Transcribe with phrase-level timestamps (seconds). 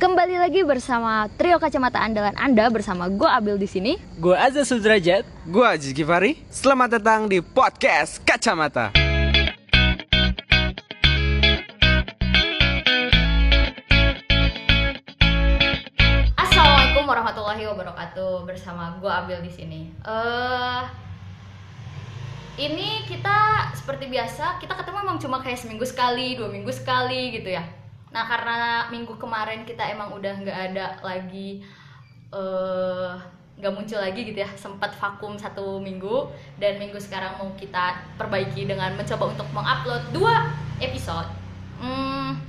[0.00, 3.92] Kembali lagi bersama trio kacamata andalan Anda bersama gue Abil di sini.
[4.16, 5.28] Gue Azza Sudrajat.
[5.44, 6.40] Gue Aziz Gifari.
[6.48, 8.96] Selamat datang di podcast Kacamata.
[16.32, 19.80] Assalamualaikum warahmatullahi wabarakatuh bersama gue Abil di sini.
[20.00, 20.82] Eh
[22.56, 27.52] ini kita seperti biasa kita ketemu emang cuma kayak seminggu sekali, dua minggu sekali gitu
[27.52, 27.79] ya.
[28.10, 31.62] Nah karena minggu kemarin kita emang udah nggak ada lagi
[32.30, 33.12] eh
[33.60, 38.64] nggak muncul lagi gitu ya sempat vakum satu minggu dan minggu sekarang mau kita perbaiki
[38.64, 40.48] dengan mencoba untuk mengupload dua
[40.80, 41.28] episode.
[41.76, 42.40] Hmm,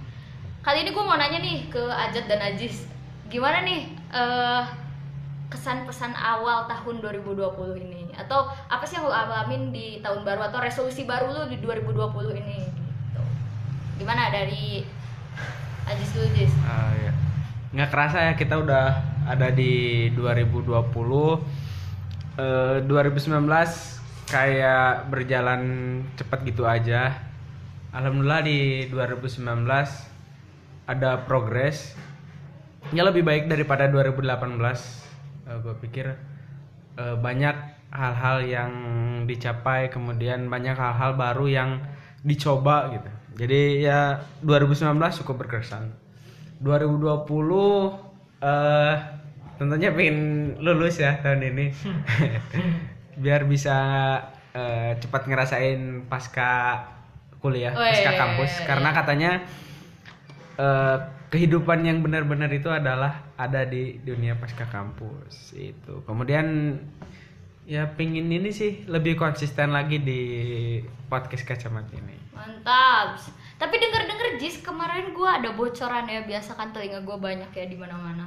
[0.64, 2.88] kali ini gue mau nanya nih ke Ajat dan Ajis
[3.28, 4.64] gimana nih eh
[5.52, 7.36] kesan pesan awal tahun 2020
[7.84, 8.02] ini?
[8.16, 12.40] Atau apa sih yang lo alamin di tahun baru atau resolusi baru lo di 2020
[12.40, 12.60] ini?
[12.72, 13.22] Gitu.
[14.00, 14.88] Gimana dari
[15.88, 17.12] Ajis dulu Ajis Ah, ya.
[17.72, 18.86] Nggak kerasa ya kita udah
[19.26, 21.40] ada di 2020.
[22.38, 25.62] Eh, 2019 kayak berjalan
[26.16, 27.16] cepat gitu aja.
[27.92, 30.08] Alhamdulillah di 2019
[30.88, 31.96] ada progres.
[32.96, 35.04] Ya lebih baik daripada 2018.
[35.48, 36.06] Eh, gue pikir
[37.00, 37.56] eh, banyak
[37.92, 38.72] hal-hal yang
[39.28, 41.70] dicapai, kemudian banyak hal-hal baru yang
[42.24, 43.21] dicoba gitu.
[43.36, 45.92] Jadi ya 2019 cukup berkesan.
[46.60, 47.22] 2020
[48.42, 48.96] eh
[49.62, 50.18] tentunya pengen
[50.58, 51.66] lulus ya tahun ini.
[53.24, 53.78] Biar bisa
[54.56, 56.82] eh, cepat ngerasain pasca
[57.42, 58.98] kuliah, Weh, pasca kampus karena iya.
[58.98, 59.32] katanya
[60.58, 60.98] eh,
[61.32, 66.04] kehidupan yang benar-benar itu adalah ada di dunia pasca kampus itu.
[66.06, 66.78] Kemudian
[67.66, 70.22] ya pingin ini sih lebih konsisten lagi di
[71.08, 72.21] podcast kacamata ini.
[72.32, 73.20] Mantap.
[73.62, 77.78] Tapi denger-denger Jis kemarin gua ada bocoran ya biasa kan telinga gua banyak ya di
[77.78, 78.26] mana-mana.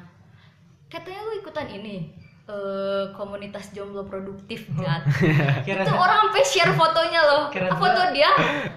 [0.87, 5.01] Katanya lu ikutan ini eh komunitas jomblo produktif Jat.
[5.67, 7.43] Kira Itu orang sampai share fotonya loh.
[7.49, 8.29] Kira Foto dia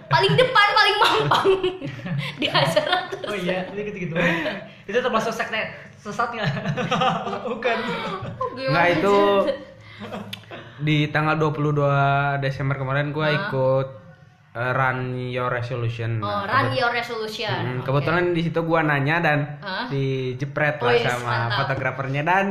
[0.07, 1.47] paling depan paling mampang
[2.41, 3.27] di acara terus.
[3.27, 4.15] Oh iya, itu gitu gitu.
[4.87, 5.67] itu termasuk sekte
[5.99, 6.47] sesat nggak?
[7.51, 7.77] Bukan.
[8.39, 9.15] Oh, Nggak, itu
[10.79, 13.35] di tanggal 22 Desember kemarin gua Hah?
[13.35, 13.87] ikut
[14.57, 16.17] eh, Run Your Resolution.
[16.17, 17.53] Oh, Nah, run your resolution.
[17.53, 17.85] Hmm, Oke.
[17.85, 19.85] kebetulan di situ gua nanya dan Hah?
[19.87, 21.57] dijepret Oh, lah yes, sama mantap.
[21.61, 22.45] fotografernya dan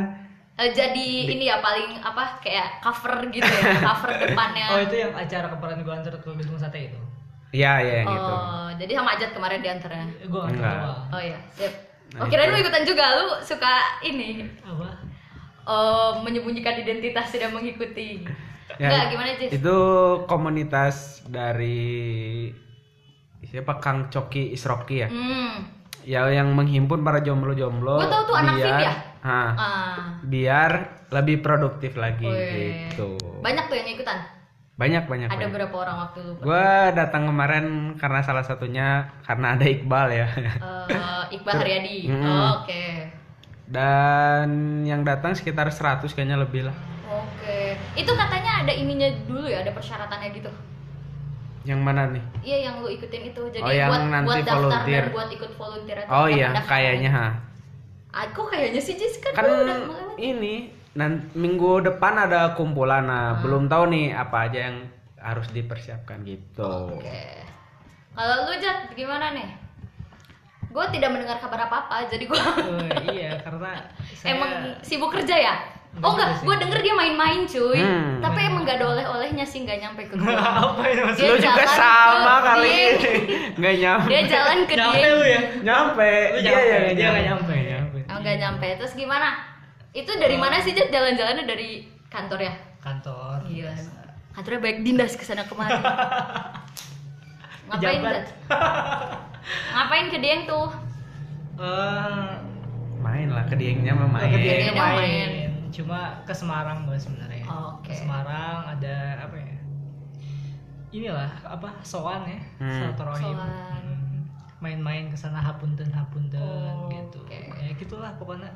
[0.55, 4.67] Eh, jadi ini ya paling apa kayak cover gitu ya, cover depannya.
[4.71, 7.01] Oh itu yang acara kemarin gue antar ke gedung sate itu.
[7.53, 8.33] ya ya yang itu.
[8.33, 10.09] Oh, jadi sama Ajat kemarin di antaranya.
[10.23, 10.97] Gue antar Enggak.
[11.11, 11.73] Oh iya, sip.
[12.09, 12.55] Nah, Oh, kirain itu.
[12.55, 14.89] lu ikutan juga, lu suka ini Apa?
[15.67, 18.25] oh, menyembunyikan identitas tidak mengikuti.
[18.77, 19.51] Ya, Enggak, gimana Jis?
[19.53, 19.77] Itu
[20.25, 22.51] komunitas dari
[23.43, 25.09] siapa Kang Coki Isroki ya?
[25.09, 25.65] Hmm.
[26.03, 27.99] Ya yang menghimpun para jomblo-jomblo.
[27.99, 28.95] Gua tahu tuh anak biar- ya?
[29.21, 29.97] Hah, Ah.
[30.23, 30.71] biar
[31.09, 32.87] lebih produktif lagi Weh.
[32.87, 33.19] gitu.
[33.41, 34.19] Banyak tuh yang ikutan.
[34.77, 35.27] Banyak banyak.
[35.27, 35.51] Ada banyak.
[35.51, 36.33] berapa orang waktu lu?
[36.39, 37.67] Gua datang kemarin
[37.97, 38.87] karena salah satunya
[39.25, 40.29] karena ada Iqbal ya.
[40.87, 41.97] Eh, Iqbal Haryadi.
[42.13, 42.23] Hmm.
[42.23, 42.85] Oh, Oke.
[43.67, 44.49] Dan
[44.85, 46.77] yang datang sekitar 100 kayaknya lebih lah.
[47.09, 47.56] Oke.
[47.95, 50.51] Itu katanya ada ininya dulu ya, ada persyaratannya gitu.
[51.63, 52.23] Yang mana nih?
[52.41, 53.43] Iya, yang lu ikutin itu.
[53.51, 55.03] Jadi Oh, yang buat nanti buat daftar volunteer.
[55.03, 57.27] dan buat ikut volunteer atau Oh iya, kayaknya ha.
[58.17, 59.77] Aku kayaknya sih Jis kan, Kan udah
[60.17, 63.43] ini nan minggu depan ada kumpulan nah Hmm.
[63.43, 64.77] belum tahu nih apa aja yang
[65.19, 66.97] harus dipersiapkan gitu.
[66.97, 67.45] Oke.
[68.15, 69.45] Kalau lu Jat gimana nih?
[70.67, 73.77] Gue tidak mendengar kabar apa-apa, jadi gue Oh, iya karena
[74.17, 74.51] saya emang
[74.81, 75.55] sibuk kerja ya.
[75.97, 77.81] Oh Enggak gue denger dia main-main cuy.
[77.81, 78.21] Hmm.
[78.21, 80.29] Tapi emang gak ada oleh-olehnya sih, nggak nyampe ke gue.
[80.29, 81.25] apa ini maksudnya?
[81.25, 83.13] Dia Lu juga jalan sama ke kali ini.
[83.57, 84.09] Nggak nyampe.
[84.13, 85.09] Dia jalan ke Nyampe dia.
[85.09, 85.41] lu ya?
[85.65, 86.11] Nyampe.
[86.13, 87.99] Lu Dia nyampe, yang dia nggak nyampe, nyampe.
[88.07, 88.67] Oh nggak nyampe.
[88.77, 89.29] Terus gimana?
[89.91, 91.69] Itu dari mana sih Jat jalan-jalannya dari
[92.07, 92.53] kantor ya?
[92.79, 93.49] Kantor.
[93.49, 93.73] Gila.
[94.37, 95.73] Kantornya baik dindas ke sana kemari.
[97.67, 98.01] Ngapain.
[98.05, 98.27] Jat?
[99.73, 100.69] Ngapain ke Dieng tuh?
[101.57, 102.29] Eh,
[103.01, 104.29] Main lah ke Diengnya mah main.
[104.29, 104.61] ke Dieng.
[104.61, 104.99] Dieng Dieng main.
[105.01, 105.31] main.
[105.77, 107.45] Cuma ke Semarang gue sebenarnya.
[107.45, 107.93] Oh, Oke.
[107.93, 109.53] Ke Semarang ada apa ya?
[110.91, 112.73] Inilah apa soan ya, Hmm.
[112.73, 113.37] silaturahim.
[113.37, 114.25] Hmm.
[114.57, 117.21] Main-main ke sana hapunten hapunten Oh, gitu.
[117.21, 117.61] oke.
[117.61, 118.49] Ya gitulah pokoknya.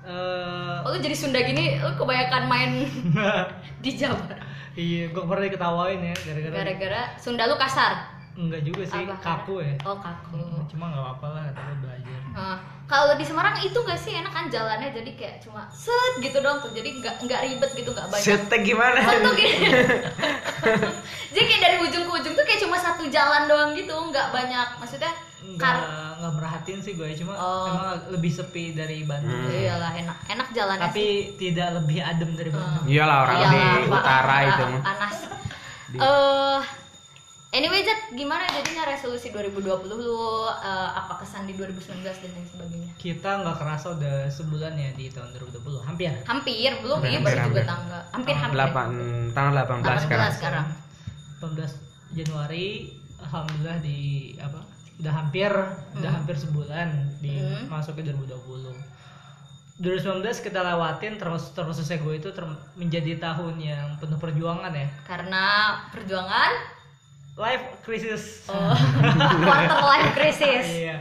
[0.00, 2.70] Eh Oh, lu jadi Sunda gini, lu kebanyakan main
[3.84, 4.16] di Jawa.
[4.72, 8.08] iya, gue pernah diketawain ya gara-gara Gara-gara Sunda lu kasar.
[8.32, 9.16] Enggak juga sih Apa?
[9.18, 12.56] kaku ya oh kaku cuma nggak apa-apa lah kata gue belajar Nah,
[12.86, 16.58] kalau di Semarang itu gak sih enak kan jalannya jadi kayak cuma set gitu dong
[16.58, 18.98] tuh jadi nggak nggak ribet gitu nggak banyak Setek gimana?
[19.02, 19.54] Tuh gini
[21.32, 24.68] jadi kayak dari ujung ke ujung tuh kayak cuma satu jalan doang gitu nggak banyak
[24.76, 25.10] maksudnya
[25.42, 25.74] nggak
[26.16, 27.66] nggak merhatiin sih gue cuma Oh.
[27.66, 29.50] emang lebih sepi dari Bandung Hmm.
[29.50, 30.92] iyalah enak enak jalannya sih.
[30.92, 31.06] tapi
[31.36, 33.98] tidak lebih adem dari Bandung Iyalah orang di Iyalah, Pak.
[33.98, 34.82] utara itu mah.
[34.84, 35.16] panas
[35.88, 36.60] Di- eh
[37.50, 42.90] anyway Jat gimana jadinya resolusi 2020 lu eh, apa kesan di 2019 dan lain sebagainya?
[42.96, 46.12] Kita nggak kerasa udah sebulan ya di tahun 2020 hampir.
[46.22, 47.64] Hampir belum Hampir, iya baru juga hampir.
[47.66, 48.56] tanggal hampir Tanggal hampir.
[48.56, 48.88] Delapan
[49.30, 49.54] tanggal
[49.98, 50.32] 18 sekarang.
[50.32, 50.66] sekarang.
[51.40, 51.74] 18
[52.12, 52.66] Januari
[53.18, 53.98] alhamdulillah di
[54.36, 54.60] apa
[54.96, 55.50] udah hampir
[55.94, 56.88] udah hampir sebulan
[57.18, 57.66] di Hmm.
[57.68, 58.76] masuk ke 2020
[59.80, 62.44] 2019 kita lewatin terus terus selesai gue itu ter-
[62.74, 64.84] menjadi tahun yang penuh perjuangan ya.
[65.02, 65.44] Karena
[65.88, 66.52] perjuangan
[67.40, 68.44] life crisis.
[68.46, 68.76] Oh,
[69.48, 70.66] quarter life crisis.
[70.68, 70.96] Iya.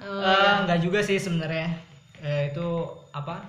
[0.00, 1.76] Oh, Eh, nggak juga sih sebenarnya.
[2.18, 2.66] Eh, itu
[3.12, 3.44] apa?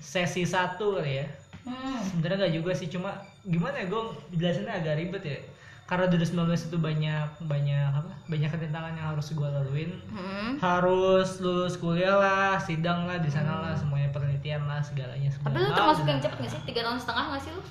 [0.00, 1.26] Sesi satu kali ya.
[1.68, 2.00] Hmm.
[2.00, 3.12] sebenarnya nggak juga sih cuma
[3.44, 5.38] gimana ya gue jelasinnya agak ribet ya.
[5.84, 8.12] Karena 2019 itu banyak banyak apa?
[8.24, 9.90] Banyak ketentangan yang harus gue laluin.
[10.08, 10.56] Hmm.
[10.56, 15.68] harus lulus kuliah lah sidang lah di sana lah semuanya penelitian lah segalanya tapi lu
[15.70, 16.12] termasuk hal.
[16.16, 16.60] yang cepet gak sih?
[16.64, 17.62] Tiga tahun setengah gak sih lu?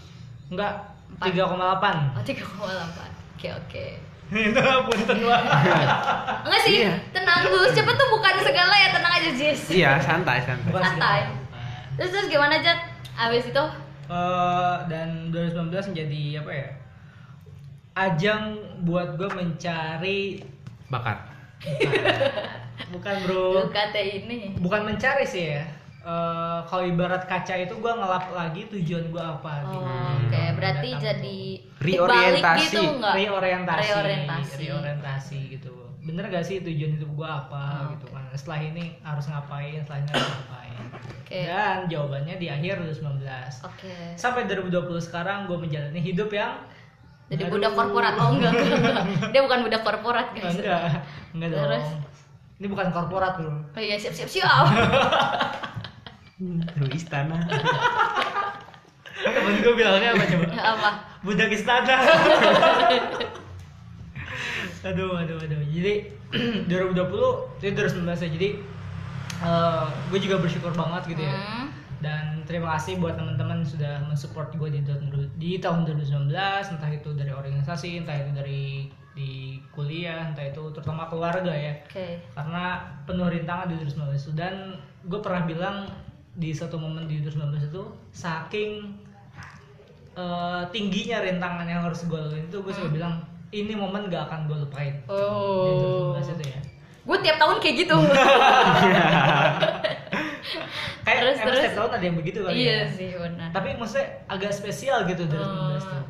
[0.53, 0.73] Enggak
[1.07, 1.33] Empat.
[1.33, 3.85] 3,8 oh tiga koma delapan oke oke
[4.49, 5.39] itu punten lah
[6.43, 6.93] enggak sih Iya.
[7.13, 10.67] tenang lulus cepet tuh bukan segala ya tenang aja Jis Iya, santai santai.
[10.67, 11.19] Bukan Santai.
[11.21, 11.95] segala.
[11.95, 12.79] terus terus gimana Jat
[13.15, 13.65] abis itu
[14.07, 16.69] Eh, dan 2019 menjadi apa ya
[17.97, 18.43] ajang
[18.81, 20.39] buat gue mencari
[20.87, 21.19] Bakat.
[22.87, 25.65] bukan bro lu kata ini bukan mencari sih ya
[26.07, 29.77] Eh, kalau ibarat kaca itu gue ngelap lagi tujuan gue apa oh, gitu.
[30.23, 30.43] oke.
[30.55, 31.03] Berarti Datang.
[31.03, 31.39] jadi
[31.83, 32.39] Reorientasi.
[32.39, 33.83] dibalik gitu enggak reorientasi.
[33.83, 34.55] Reorientasi.
[34.55, 35.73] reorientasi gitu.
[36.07, 38.07] Bener gak sih tujuan hidup gue apa Oh, gitu?
[38.07, 39.83] kan setelah ini harus ngapain?
[39.83, 40.83] Setelah ini harus ngapain?
[40.95, 41.39] Oke.
[41.43, 43.91] Dan jawabannya di akhir 2019 oke.
[44.15, 46.55] Sampai 2020 sekarang gue menjalani hidup yang
[47.27, 47.59] jadi Aduh.
[47.59, 49.03] budak korporat oh enggak, enggak, enggak.
[49.35, 50.55] dia bukan budak korporat guys.
[50.55, 51.03] Enggak.
[51.35, 51.59] Enggak dong.
[51.67, 51.87] Terus?
[52.57, 53.51] ini bukan korporat bro.
[53.51, 54.65] Oh iya siap siap siap
[56.37, 57.41] Lu istana.
[59.17, 60.45] temen gue bilangnya apa coba?
[60.77, 60.89] Apa?
[61.25, 61.97] Budak istana.
[64.87, 65.59] Aduh aduh aduh.
[65.67, 66.15] Jadi
[66.69, 68.29] 2020 itu 2019 ya.
[68.29, 68.49] Jadi
[70.13, 71.35] gue juga bersyukur banget gitu ya.
[71.35, 71.67] Hmm.
[71.97, 75.09] dan terima kasih buat teman-teman sudah mensupport gue di, tahun
[75.41, 76.29] di tahun 2019
[76.77, 78.85] entah itu dari organisasi entah itu dari
[79.17, 81.73] di kuliah entah itu terutama keluarga ya.
[81.89, 82.21] Oke.
[82.37, 84.33] Karena penuh rintangan di 2019 itu.
[84.37, 84.77] Dan
[85.09, 85.89] gue pernah bilang
[86.37, 88.93] di satu momen di 2019 itu saking
[90.13, 94.45] eh, tingginya rintangan yang harus gue lalui itu gue selalu bilang ini momen gak akan
[94.45, 94.93] gue lupain.
[94.93, 96.13] Di oh.
[96.19, 96.59] 2019 itu ya.
[97.07, 97.95] Gue tiap tahun kayak gitu.
[101.03, 101.55] Kayak Terus, terus.
[101.63, 102.91] setiap tahun ada yang begitu kali iya ya.
[102.91, 103.49] sih benar.
[103.55, 105.79] Tapi maksudnya agak spesial gitu 2019 Oh.
[105.79, 106.03] tuh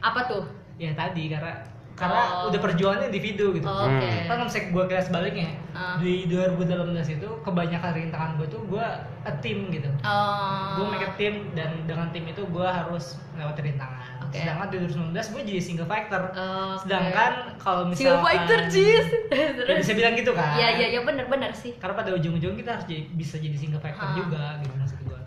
[0.00, 0.44] apa tuh?
[0.80, 1.52] Ya tadi karena
[1.98, 2.46] karena Oh.
[2.46, 3.66] udah perjuangannya individu gitu.
[3.66, 4.06] Oh, oke.
[4.24, 5.98] Kan misalnya gue kira sebaliknya Ah.
[5.98, 6.78] di 2018
[7.10, 8.86] itu kebanyakan rintangan gue tuh gue
[9.20, 9.90] a team gitu.
[10.00, 10.78] Oh.
[10.78, 13.98] Gue make a team dan dengan tim itu gue harus lewat rintangan.
[14.20, 14.38] Oke.
[14.38, 16.84] sedangkan di 2019 gue jadi single factor Oke.
[16.84, 19.08] sedangkan kalau Single misalkan fighter cheese
[19.64, 20.52] Ya, bisa bilang gitu kan.
[20.54, 21.72] Iya iya iya benar benar sih.
[21.74, 24.12] Karena pada ujung-ujung kita harus jadi, bisa jadi single factor Ah.
[24.14, 25.20] juga gitu maksud gue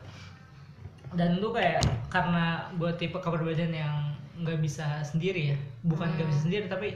[1.12, 3.96] dan lu kayak karena gue tipe kepribadian yang
[4.42, 5.58] nggak bisa sendiri ya.
[5.82, 6.32] Bukan nggak Hmm.
[6.32, 6.88] bisa sendiri tapi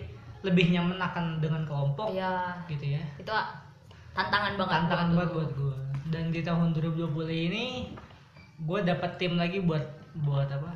[0.42, 2.54] lebih nyaman akan dengan kelompok iya.
[2.66, 3.02] gitu ya.
[3.18, 3.50] Itu ah,
[4.14, 5.76] tantangan banget tantangan buat banget buat gue
[6.06, 7.12] dan di tahun 2020
[7.50, 7.66] ini
[8.58, 9.82] gue dapat tim lagi buat
[10.16, 10.72] buat apa?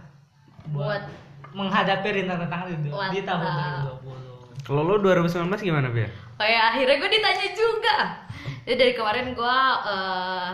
[0.67, 3.98] Buat- menghadapi rintangan-rintangan di, di tahun Mantap.
[4.05, 6.05] 2020 Kalau lu 2019 gimana, Bia?
[6.38, 7.98] kayak akhirnya gue ditanya juga.
[8.63, 9.58] Jadi dari kemarin gue
[9.89, 10.50] eh,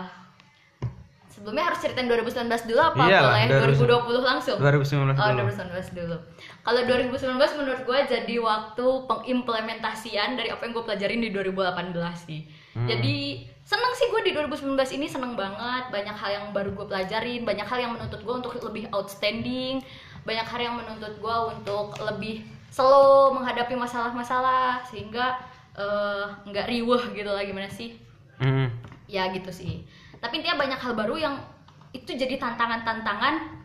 [1.46, 3.86] sebelumnya harus ceritain 2019 dulu apa Iyalah, boleh 2019.
[3.86, 5.46] 2020 langsung 2019 Oh, dulu.
[5.46, 6.16] 2019 dulu.
[6.66, 12.50] Kalau 2019 menurut gue jadi waktu pengimplementasian dari apa yang gue pelajarin di 2018 sih.
[12.74, 12.90] Hmm.
[12.90, 15.86] Jadi seneng sih gue di 2019 ini seneng banget.
[15.94, 19.78] Banyak hal yang baru gue pelajarin, banyak hal yang menuntut gue untuk lebih outstanding,
[20.26, 22.42] banyak hal yang menuntut gue untuk lebih
[22.74, 25.38] slow menghadapi masalah-masalah sehingga
[25.78, 28.02] eh, nggak riweh gitu lah gimana sih?
[28.36, 28.68] Hmm.
[29.08, 29.86] ya gitu sih
[30.20, 31.34] tapi intinya banyak hal baru yang
[31.94, 33.56] itu jadi tantangan-tantangan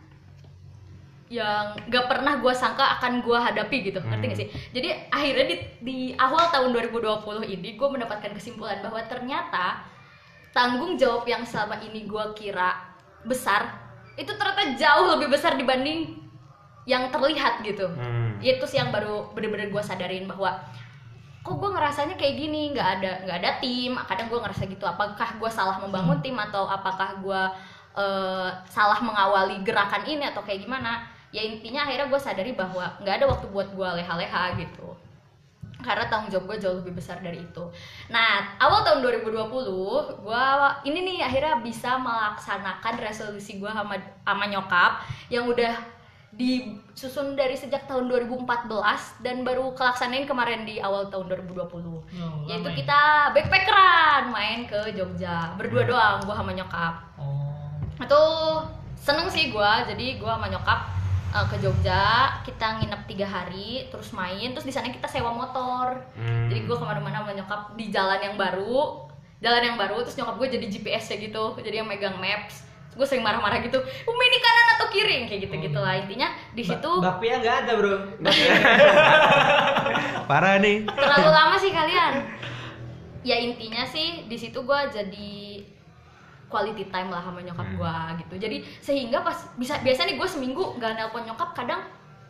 [1.32, 4.04] yang gak pernah gue sangka akan gue hadapi gitu.
[4.04, 4.48] Ngerti gak sih?
[4.76, 9.80] Jadi akhirnya di, di awal tahun 2020 ini gue mendapatkan kesimpulan bahwa ternyata
[10.52, 12.76] tanggung jawab yang selama ini gue kira
[13.24, 13.80] besar
[14.20, 16.20] itu ternyata jauh lebih besar dibanding
[16.84, 17.88] yang terlihat gitu.
[17.88, 18.36] Hmm.
[18.42, 20.60] itu sih yang baru bener-bener gue sadarin bahwa
[21.42, 22.70] kok gue ngerasanya kayak gini?
[22.70, 23.92] Nggak ada nggak ada tim.
[23.98, 24.84] Kadang gue ngerasa gitu.
[24.86, 27.42] Apakah gue salah membangun tim atau apakah gue
[27.98, 31.02] eh, salah mengawali gerakan ini atau kayak gimana?
[31.34, 34.94] Ya intinya akhirnya gue sadari bahwa nggak ada waktu buat gue leha-leha gitu.
[35.82, 37.64] Karena tanggung jawab gue jauh lebih besar dari itu.
[38.06, 40.44] Nah, awal tahun 2020, gue
[40.86, 45.74] ini nih akhirnya bisa melaksanakan resolusi gue sama sama nyokap yang udah
[46.32, 48.48] disusun dari sejak tahun 2014
[49.20, 51.60] dan baru kelaksanain kemarin di awal tahun 2020.
[51.60, 52.00] Oh,
[52.48, 52.76] Yaitu lama ya?
[52.80, 53.00] kita
[53.36, 55.52] backpackeran main ke Jogja.
[55.60, 56.94] Berdua doang, gue sama nyokap.
[57.20, 57.76] Oh.
[58.00, 58.24] itu
[59.02, 59.84] seneng sih gua.
[59.84, 60.80] Jadi gua sama nyokap
[61.36, 62.40] uh, ke Jogja.
[62.46, 64.56] Kita nginep tiga hari terus main.
[64.56, 66.00] Terus di sana kita sewa motor.
[66.16, 66.48] Hmm.
[66.48, 69.04] jadi gua ke mana-mana sama nyokap di jalan yang baru.
[69.42, 71.58] Jalan yang baru terus nyokap gue jadi GPS ya gitu.
[71.58, 75.14] Jadi yang megang maps gue sering marah-marah gitu umi ini kanan atau kiri?
[75.24, 77.94] Kayak gitu gitu lah intinya di situ Ba- bakpia nggak ada bro.
[80.28, 80.82] Parah nih.
[80.86, 82.12] terlalu lama sih kalian.
[83.22, 85.30] Ya intinya sih di situ gue jadi
[86.46, 87.76] quality time lah sama nyokap Hmm.
[87.76, 88.34] gue gitu.
[88.38, 91.80] Jadi sehingga pas bisa biasa nih gue seminggu gak nelpon nyokap kadang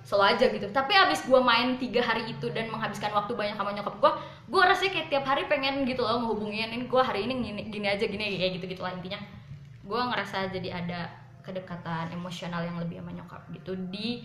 [0.02, 0.66] selalu aja gitu.
[0.68, 4.10] Tapi abis gue main tiga hari itu dan menghabiskan waktu banyak sama nyokap gue
[4.48, 8.02] gue rasanya kayak tiap hari pengen gitu loh ngehubungin gue hari ini gini, gini aja
[8.02, 9.16] gini kayak gitu gitu lah intinya
[9.82, 11.00] gue ngerasa jadi ada
[11.40, 14.22] kedekatan emosional yang lebih sama nyokap gitu di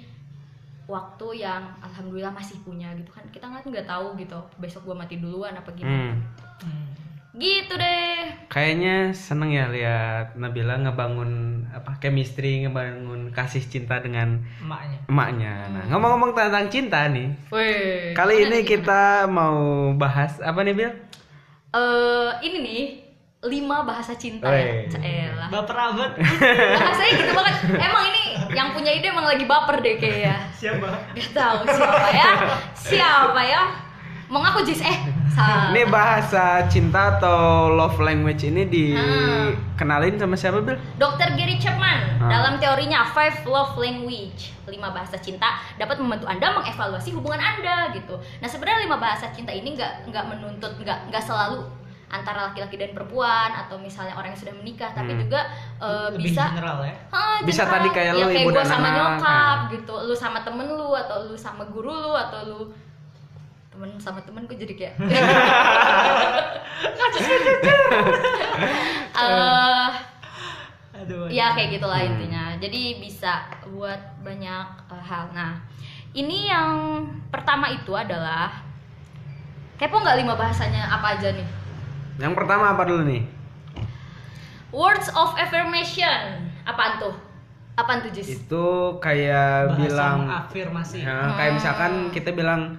[0.85, 5.17] waktu yang alhamdulillah masih punya gitu kan kita nggak nggak tahu gitu besok gue mati
[5.17, 6.23] duluan apa gimana Hmm.
[6.63, 6.87] Hmm.
[7.35, 11.31] gitu deh Kayaknya seneng ya lihat Nabila ngebangun
[11.69, 14.97] apa chemistry, ngebangun kasih cinta dengan Emaknya.
[15.05, 15.53] emaknya.
[15.69, 17.27] Nah, ngomong-ngomong tentang cinta nih.
[17.51, 20.89] Weh, Kali ini kita mau bahas apa nih, Bil?
[21.69, 22.83] Eh, ini nih
[23.39, 24.89] lima bahasa cinta Weh.
[24.89, 25.48] ya Caelah.
[25.48, 26.12] Baper amat.
[26.74, 30.89] bahasanya gitu banget emang ini yang punya ide emang lagi baper deh kayaknya Siapa?
[31.13, 32.29] Gak tahu siapa ya
[32.74, 33.62] siapa ya
[34.25, 34.98] mau ngaku Jis eh
[35.29, 37.38] salah Ini bahasa cinta atau
[37.70, 40.75] love language ini dikenalin sama siapa, Bil?
[40.98, 41.38] Dr.
[41.38, 42.25] Gary Chapman Ah.
[42.27, 45.46] dalam teorinya Five Love Language, lima bahasa cinta
[45.77, 48.17] dapat membantu anda mengevaluasi hubungan anda gitu.
[48.41, 51.62] Nah sebenarnya lima bahasa cinta ini nggak nggak menuntut nggak nggak selalu
[52.07, 55.21] antara laki-laki dan perempuan atau misalnya orang yang sudah menikah, tapi Hmm.
[55.21, 55.41] juga
[56.09, 56.95] Lebih bisa general ya.
[57.09, 57.73] Ah, Bisa general.
[57.73, 58.95] tadi kayak ya, lu, kayak ibu dan sama anak.
[58.95, 59.27] nyokap
[59.59, 59.69] Nah.
[59.69, 62.59] gitu, lu sama temen lu atau lu sama guru lu atau lu
[63.69, 64.93] temen sama temen gue jadi kayak
[69.17, 69.87] eh
[70.97, 71.29] Aduh.
[71.29, 72.09] ya kayak gitulah Hmm.
[72.09, 75.61] intinya jadi bisa buat banyak eh, hal nah
[76.11, 76.73] ini yang
[77.29, 78.49] pertama itu adalah
[79.77, 81.45] kepo nggak lima bahasanya apa aja nih
[82.17, 83.24] Yang pertama apa dulu nih?
[84.67, 87.15] words of affirmation apaan tuh
[87.74, 88.43] apaan tuh Jis?
[88.43, 90.97] Itu kayak Bahasa bilang afirmasi.
[91.00, 92.75] Ya, kayak misalkan kita bilang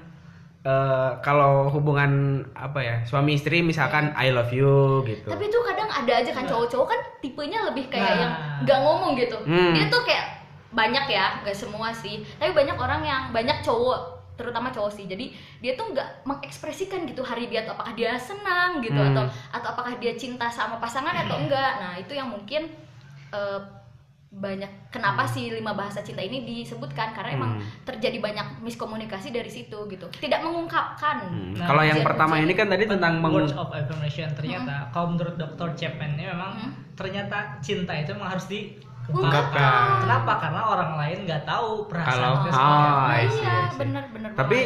[0.60, 2.10] eh, kalau hubungan
[2.52, 5.30] apa ya suami istri misalkan I love you gitu.
[5.30, 8.18] tapi itu kadang ada aja kan cowok-cowok kan tipenya lebih kayak Nah.
[8.18, 9.72] yang nggak ngomong gitu Hmm.
[9.72, 14.70] dia tuh kayak banyak ya nggak semua sih tapi banyak orang yang banyak cowok terutama
[14.70, 15.04] cowok sih.
[15.04, 19.10] Jadi dia tuh nggak mengekspresikan gitu hari dia atau apakah dia senang gitu Hmm.
[19.12, 22.70] atau atau apakah dia cinta sama pasangan atau enggak nah itu yang mungkin
[23.28, 23.60] eh,
[24.28, 27.16] banyak kenapa sih lima bahasa cinta ini disebutkan?
[27.16, 27.64] Karena emang Hmm.
[27.82, 30.04] terjadi banyak miskomunikasi dari situ gitu.
[30.14, 31.24] Tidak mengungkapkan.
[31.24, 34.92] Hmm, Nah, Kalau yang pertama ini kan tadi tentang words of affirmation ternyata.
[34.92, 35.72] Kalau menurut Dr.
[35.74, 36.72] Chapman ini memang Hmm.
[36.92, 38.44] ternyata cinta itu memang harus
[39.08, 40.04] Ungkapkan.
[40.04, 40.32] Kenapa?
[40.36, 44.04] Karena orang lain nggak tahu perasaan Kalau- I see, iya bener
[44.36, 44.58] Tapi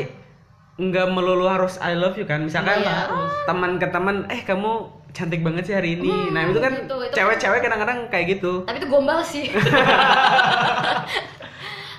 [0.73, 2.43] nggak melulu harus I love you kan.
[2.43, 3.07] Misalkan Iya,
[3.47, 4.71] teman ke teman, eh kamu
[5.13, 6.09] cantik banget sih hari ini.
[6.09, 8.65] Hmm, nah itu kan gitu, itu cewek-cewek kadang-kadang kayak gitu.
[8.65, 9.47] tapi itu gombal sih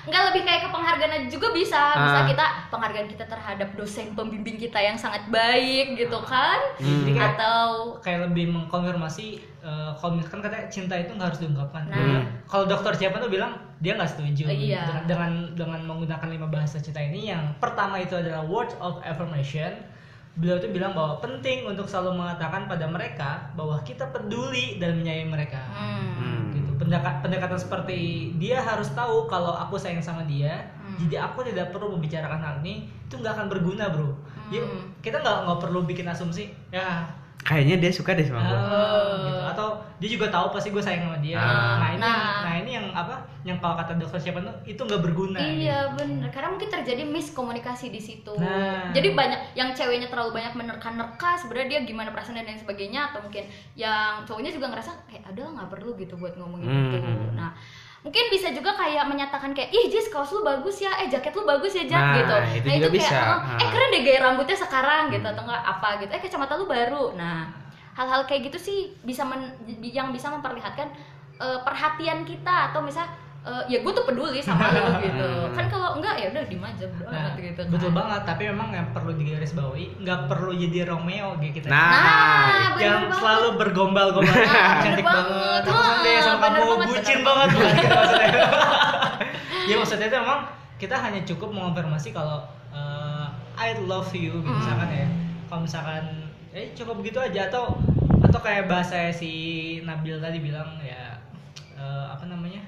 [0.04, 2.26] Enggak lebih kayak ke penghargaan aja juga bisa bisa Ah.
[2.26, 7.02] kita penghargaan kita terhadap dosen pembimbing kita yang sangat baik gitu kan Hmm.
[7.02, 7.64] Jadi kayak, atau
[7.98, 9.26] kayak lebih mengkonfirmasi
[9.60, 11.82] eh, kalau misalkan katanya cinta itu nggak harus diungkapkan.
[11.86, 11.96] Nah.
[11.96, 12.92] Dia- Kalau Dr.
[12.94, 14.84] Chapman tuh bilang dia nggak setuju Iya.
[14.84, 17.26] dengan, dengan dengan menggunakan lima bahasa cinta ini.
[17.26, 19.72] Yang pertama itu adalah words of affirmation.
[20.34, 25.30] Beliau tuh bilang bahwa penting untuk selalu mengatakan pada mereka bahwa kita peduli dan menyayangi
[25.30, 25.62] mereka.
[25.70, 26.33] hmm, Hmm.
[26.86, 27.98] Pendekatan seperti
[28.36, 31.00] dia harus tahu kalau aku sayang sama dia Hmm.
[31.00, 34.12] jadi aku tidak perlu membicarakan hal ini itu nggak akan berguna bro
[34.68, 34.92] Hmm.
[35.00, 37.08] kita nggak nggak perlu bikin asumsi ya
[37.44, 38.56] Kayaknya dia suka deh sama gue.
[38.56, 39.42] ah, gitu.
[39.46, 41.76] atau dia juga tahu pasti gue sayang sama dia Ah.
[41.76, 42.40] nah ini Nah.
[42.42, 46.28] nah ini yang apa yang kalau kata dokter siapa tuh itu nggak berguna iya bener
[46.28, 48.88] karena mungkin terjadi miskomunikasi di situ Nah.
[48.90, 53.20] jadi banyak yang ceweknya terlalu banyak menerka-nerka sebenarnya dia gimana perasaan dan lain sebagainya atau
[53.20, 56.88] mungkin yang cowoknya juga ngerasa kayak ada nggak perlu gitu buat ngomongin Hmm.
[56.90, 56.98] itu
[57.34, 57.52] nah
[58.04, 61.42] mungkin bisa juga kayak menyatakan kayak ih Jis kaos lu bagus ya eh jaket lu
[61.42, 63.16] bagus ya Jack Nah, gitu itu nah itu kayak bisa.
[63.16, 63.56] "Oh, eh Ah.
[63.56, 63.70] Hmm.
[63.72, 67.48] keren deh gaya rambutnya sekarang gitu atau enggak apa gitu eh kacamata lu baru nah
[67.94, 70.92] hal-hal kayak gitu sih bisa men- yang bisa memperlihatkan
[71.34, 73.08] eh, perhatian kita atau misal
[73.42, 75.52] eh, ya gue tuh peduli sama lu gitu Hmm.
[75.52, 75.63] kan
[76.24, 77.96] ya udah diem aja bodo Nah, amat gitu betul kan.
[77.96, 82.80] banget tapi memang yang perlu digarisbawahi nggak perlu jadi Romeo gitu kita Nah, Nah, bener
[82.80, 83.18] yang banget.
[83.18, 85.62] selalu bergombal-gombal Nah, cantik banget banget.
[85.64, 88.28] aku kan deh sama kamu banget, bucin banget bukan gitu maksudnya
[89.64, 90.40] ya maksudnya itu memang
[90.76, 92.38] kita hanya cukup mengonfirmasi kalau
[92.70, 94.58] eh, I love you gitu, Hmm.
[94.58, 95.06] misalkan ya
[95.46, 96.04] kalau misalkan
[96.50, 97.78] eh cukup begitu aja atau
[98.20, 99.30] atau kayak bahasa si
[99.80, 101.14] Nabil tadi bilang ya
[101.72, 102.62] eh, apa namanya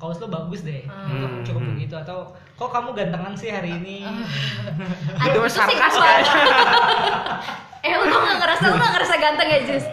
[0.00, 1.12] kaos lo bagus deh Hmm.
[1.12, 4.00] cukup, cukup begitu atau kok kamu gantengan sih hari ini
[5.20, 6.22] Itu Aduh, mah sih sarkas kan?
[7.80, 9.86] eh lu tuh gak ngerasa lu gak ngerasa ganteng ya Jus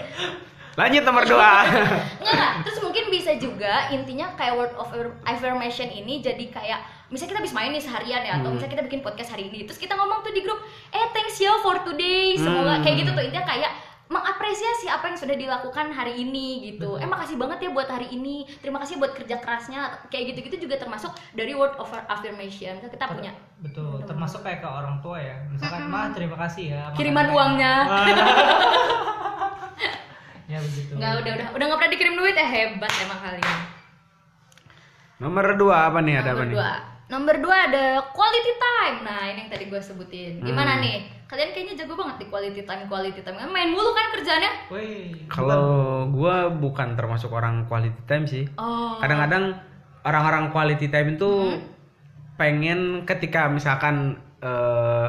[0.73, 1.51] lanjut nomor dua.
[1.65, 1.89] Enggak,
[2.21, 2.51] enggak.
[2.61, 4.85] Terus mungkin bisa juga intinya kayak word of
[5.23, 8.55] affirmation ini jadi kayak misalnya kita habis main nih seharian ya atau Hmm.
[8.55, 11.57] misalnya kita bikin podcast hari ini terus kita ngomong tuh di grup eh thanks ya
[11.57, 12.83] for today semoga Hmm.
[12.83, 13.71] kayak gitu tuh intinya kayak
[14.07, 16.95] mengapresiasi apa yang sudah dilakukan hari ini gitu.
[16.95, 18.47] Eh makasih banget ya buat hari ini.
[18.59, 20.07] Terima kasih buat kerja kerasnya.
[20.07, 22.79] Kayak gitu-gitu juga termasuk dari word of affirmation.
[22.79, 26.81] Kan kita punya betul termasuk kayak ke orang tua ya misalkan mah terima kasih ya
[26.93, 27.73] kiriman uangnya.
[30.47, 33.59] ya begitu Enggak, udah udah udah nggak pernah dikirim duit ya hebat emang kalian.
[35.17, 36.55] Nomor dua apa nih ada apa Nomor nih?
[36.55, 36.71] dua.
[37.07, 37.83] Nomor dua ada
[38.13, 38.97] quality time.
[39.01, 40.31] Nah ini yang tadi gue sebutin.
[40.39, 40.83] Gimana Hmm.
[40.83, 40.97] nih?
[41.27, 43.35] Kalian kayaknya jago banget di quality time, quality time.
[43.35, 44.51] Kan Main mulu kan kerjanya?
[44.71, 48.47] Wih, Kalau gua bukan termasuk orang quality time sih.
[48.55, 48.95] Oh.
[49.03, 49.59] Kadang-kadang
[50.07, 51.59] orang-orang quality time itu
[52.39, 55.07] pengen ketika misalkan eh,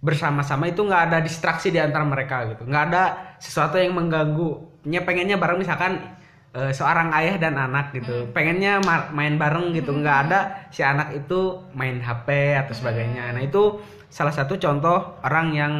[0.00, 3.02] bersama-sama itu nggak ada distraksi di antara mereka gitu, nggak ada
[3.36, 4.80] sesuatu yang mengganggu.
[4.88, 6.00] Nya pengennya bareng misalkan
[6.54, 11.12] eh, seorang ayah dan anak gitu, pengennya ma- main bareng gitu, nggak ada si anak
[11.12, 13.34] itu main HP atau sebagainya.
[13.36, 15.72] Nah itu salah satu contoh orang yang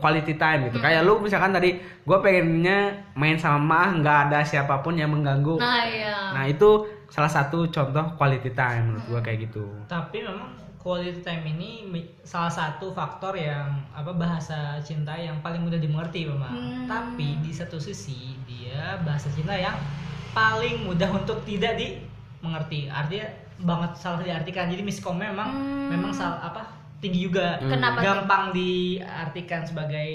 [0.00, 0.80] quality time gitu.
[0.80, 5.60] Kayak lu misalkan tadi, gue pengennya main sama mah nggak ada siapa pun yang mengganggu.
[5.60, 6.32] Nah iya.
[6.32, 9.62] Nah itu salah satu contoh quality time menurut gua kayak gitu.
[9.86, 10.50] tapi memang
[10.82, 11.86] quality time ini
[12.26, 16.50] salah satu faktor yang apa bahasa cinta yang paling mudah dimengerti memang.
[16.50, 16.84] Hmm.
[16.90, 19.76] Tapi di satu sisi dia bahasa cinta yang
[20.34, 22.90] paling mudah untuk tidak dimengerti.
[22.90, 23.28] Artinya
[23.62, 24.66] banget salah diartikan.
[24.66, 25.88] Jadi miskomnya memang Hmm.
[25.94, 26.66] memang salah apa
[26.98, 27.56] tinggi juga.
[27.58, 28.04] Kenapa tuh?
[28.06, 30.08] Gampang diartikan sebagai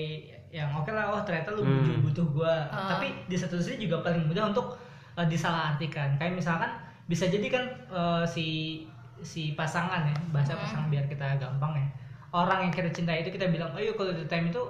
[0.50, 2.06] yang oke lah oh ternyata lu butuh Hmm.
[2.06, 2.56] butuh gua.
[2.68, 2.98] Ah.
[2.98, 4.76] Tapi di satu sisi juga paling mudah untuk
[5.14, 6.18] uh, disalahartikan.
[6.18, 6.72] Kayak misalkan
[7.06, 8.82] bisa jadi kan uh, si
[9.20, 10.62] si pasangan ya bahasa Hmm.
[10.64, 11.88] pasangan biar kita gampang ya
[12.32, 14.62] orang yang kita cintai itu kita bilang oh iya quality time itu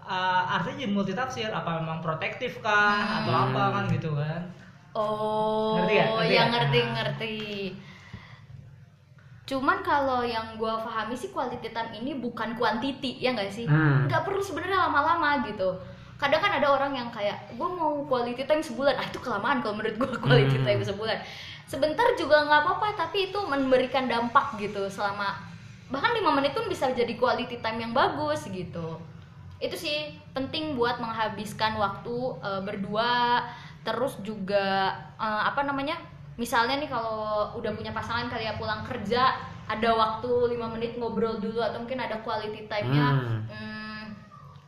[0.00, 3.16] uh, artinya jadi multitafsir apa memang protektif kah Hmm.
[3.26, 4.42] atau apa kan gitu kan
[4.94, 6.06] Oh, Ngerti ya?
[6.06, 6.44] Ngerti ya ya?
[6.48, 6.90] ngerti Nah.
[6.94, 7.36] ngerti.
[9.44, 13.68] Cuman kalau yang gua pahami sih quality time ini bukan quantity ya nggak sih?
[13.68, 14.08] Hmm.
[14.08, 15.76] Nggak perlu sebenarnya lama-lama gitu.
[16.16, 19.76] Kadang kan ada orang yang kayak gue mau quality time sebulan, ah itu kelamaan kalau
[19.76, 20.64] menurut gua quality Hmm.
[20.64, 21.18] time sebulan.
[21.68, 25.36] Sebentar juga nggak apa-apa, tapi itu memberikan dampak gitu selama
[25.92, 28.96] bahkan lima menit pun bisa jadi quality time yang bagus gitu.
[29.60, 33.44] Itu sih penting buat menghabiskan waktu eh, berdua,
[33.84, 36.00] terus juga eh, apa namanya?
[36.34, 41.38] Misalnya nih kalau udah punya pasangan kali ya pulang kerja ada waktu lima menit ngobrol
[41.38, 43.40] dulu atau mungkin ada quality time-nya Hmm.
[43.48, 44.02] hmm,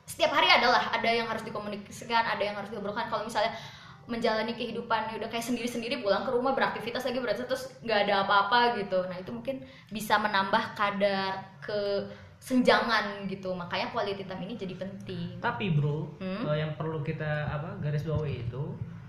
[0.07, 3.53] setiap hari adalah ada yang harus dikomunikasikan ada yang harus diobrolkan kalau misalnya
[4.07, 8.23] menjalani kehidupan ya udah kayak sendiri-sendiri pulang ke rumah beraktivitas lagi berarti terus nggak ada
[8.23, 11.59] apa-apa gitu nah itu mungkin bisa menambah kadar
[12.39, 16.47] kesenjangan gitu makanya quality time ini jadi penting tapi bro Hmm?
[16.47, 18.63] uh, yang perlu kita apa garis bawahi itu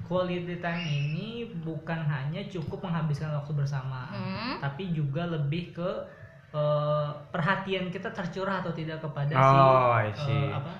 [0.07, 4.57] quality time ini bukan hanya cukup menghabiskan waktu bersama Hmm.
[4.59, 5.89] tapi juga lebih ke
[6.49, 10.47] uh, perhatian kita tercurah atau tidak kepada Oh, I si see.
[10.47, 10.73] uh, apa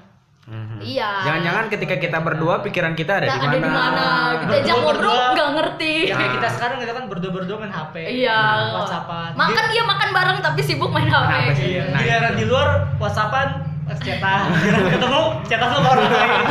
[0.47, 0.79] Mhm.
[0.79, 1.11] Iya.
[1.27, 3.67] Jangan-jangan ketika kita berdua pikiran kita ada di ada di mana?
[3.67, 4.07] mana
[4.39, 8.39] kita ajak ngobrol nggak ngerti ya kayak kita sekarang kita kan berdua-berdua main HP Iya.
[8.73, 11.31] whatsappan Makan dia makan bareng tapi sibuk main HP.
[11.51, 11.67] Sih?
[11.75, 13.47] Iya, Nah, giliran di luar whatsappan
[13.93, 16.31] cetak giliran ketemu cetak sama orang lain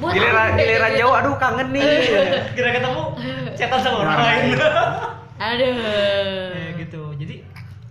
[0.00, 1.84] Buat Giliran giliran jauh aduh kangen nih.
[2.56, 3.02] giliran ketemu
[3.54, 4.44] cetak sama orang lain.
[5.52, 5.72] Aduh.
[6.52, 7.02] ya gitu.
[7.16, 7.44] Jadi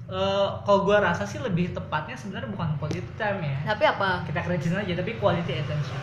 [0.09, 3.57] eh, kalau gua rasa sih lebih tepatnya sebenarnya bukan quality time ya.
[3.73, 4.09] Tapi apa?
[4.25, 6.01] kita keren aja tapi quality attention.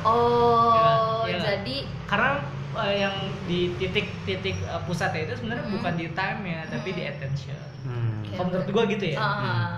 [0.00, 1.40] Oh, Iya, iya.
[1.60, 1.76] jadi
[2.08, 2.30] karena
[2.78, 5.74] eh, yang di titik-titik eh, pusatnya itu sebenarnya Hmm.
[5.78, 7.58] bukan di time ya tapi di attention.
[7.84, 8.22] Hmm.
[8.30, 9.18] Kalau menurut gua gitu ya?
[9.18, 9.70] Ah,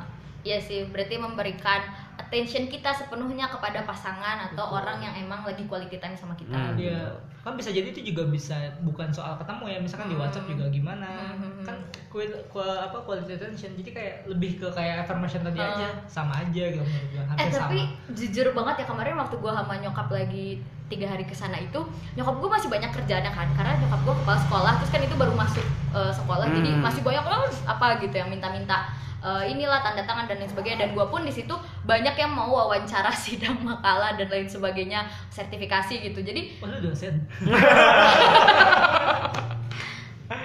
[0.43, 1.87] Iya sih, berarti memberikan
[2.33, 4.79] attention kita sepenuhnya kepada pasangan atau Betul.
[4.81, 6.73] orang yang emang lagi quality time sama kita Hmm.
[6.75, 6.97] dia
[7.43, 10.25] kan bisa jadi itu juga bisa bukan soal ketemu ya misalkan di Hmm.
[10.25, 11.61] WhatsApp juga gimana Hmm.
[11.61, 11.77] kan
[12.09, 15.77] kue, kue- apa quality attention jadi kayak lebih ke kayak affirmation tadi Hmm.
[15.77, 19.37] aja sama aja gitu menurut gue eh hampir tapi sama jujur banget ya kemarin waktu
[19.37, 20.47] gua sama nyokap lagi
[20.89, 21.81] tiga hari ke sana itu
[22.15, 25.35] nyokap gua masih banyak kerjaannya kan karena nyokap gua kepala sekolah terus kan itu baru
[25.35, 26.81] masuk eh, sekolah jadi Hmm.
[26.81, 28.89] masih banyak oh, apa gitu yang minta-minta
[29.23, 32.51] eh, inilah tanda tangan dan lain sebagainya dan gua pun di situ banyak yang mau
[32.51, 37.23] wawancara sidang makalah dan lain sebagainya sertifikasi gitu jadi oh lu dosen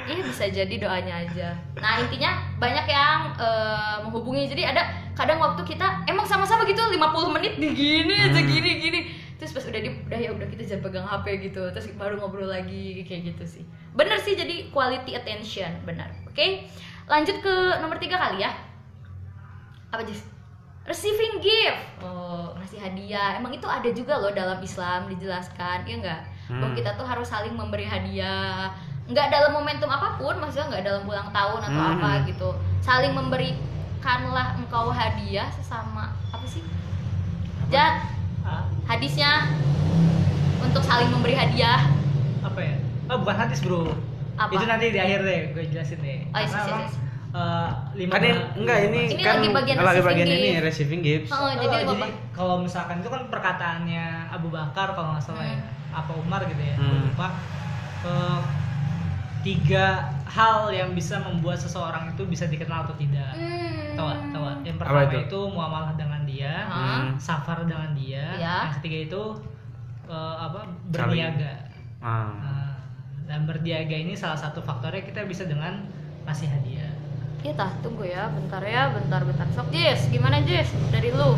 [0.07, 1.55] Iya bisa jadi doanya aja.
[1.79, 4.43] Nah intinya banyak yang eh, menghubungi.
[4.47, 4.83] Jadi ada
[5.15, 8.47] kadang waktu kita emang sama-sama gitu 50 menit di gini aja Hmm.
[8.47, 8.99] gini gini.
[9.39, 11.63] Terus pas udah di udah ya udah kita jangan pegang HP gitu.
[11.71, 13.63] Terus baru ngobrol lagi kayak gitu sih.
[13.95, 16.11] Bener sih jadi quality attention benar.
[16.27, 16.67] Oke
[17.07, 18.51] lanjut ke nomor tiga kali ya.
[19.89, 20.21] Apa Jis?
[20.83, 21.79] Receiving gift.
[21.99, 23.35] Oh ngasih hadiah.
[23.35, 26.21] Emang itu ada juga loh dalam Islam dijelaskan ya enggak?
[26.47, 26.75] Bahwa Hmm.
[26.75, 28.71] kita tuh harus saling memberi hadiah
[29.07, 31.95] nggak dalam momentum apa pun maksudnya nggak dalam ulang tahun atau Hmm.
[31.95, 32.49] apa gitu
[32.81, 36.59] saling memberikanlah engkau hadiah sesama apa sih
[37.67, 38.03] Jat
[38.83, 39.47] hadisnya
[40.59, 41.87] untuk saling memberi hadiah
[42.41, 42.75] apa ya
[43.07, 43.95] oh bukan hadis bro
[44.35, 44.51] Apa?
[44.51, 46.87] itu nanti di akhir deh gue jelasin deh Oh, iya, iya, iya.
[47.37, 51.29] Eh, lima Kan ini, enggak ini, Ini kan lagi bagian lagi bagian ini receiving gifts.
[51.29, 55.45] Oh, Oh, jadi jadi lima- kalau misalkan itu kan perkataannya Abu Bakar kalau nggak salah
[55.45, 55.69] ya, Hmm.
[55.95, 57.07] apa Umar gitu ya, Hmm.
[57.07, 57.27] lupa.
[58.03, 58.41] Eh,
[59.39, 59.85] tiga
[60.25, 63.31] hal yang bisa membuat seseorang itu bisa dikenal atau tidak.
[63.31, 63.95] Hmm.
[63.95, 64.07] Tahu?
[64.29, 64.43] Tahu?
[64.61, 65.17] Yang Apa pertama itu?
[65.23, 65.39] itu?
[65.47, 66.53] muamalah dengan dia?
[66.65, 67.15] Hmm.
[67.17, 68.25] safar dengan dia.
[68.33, 68.57] Iya.
[68.65, 69.21] Yang ketiga itu
[70.07, 70.63] eh, apa?
[70.85, 71.53] berniaga.
[71.99, 72.79] Nah,
[73.23, 75.83] dan berniaga ini salah satu faktornya kita bisa dengan
[76.23, 76.91] kasih hadiah.
[77.45, 79.45] Iya tah, tunggu ya, bentar ya, bentar bentar.
[79.53, 80.73] Sok Jess, gimana Jess?
[80.89, 81.37] Dari lu?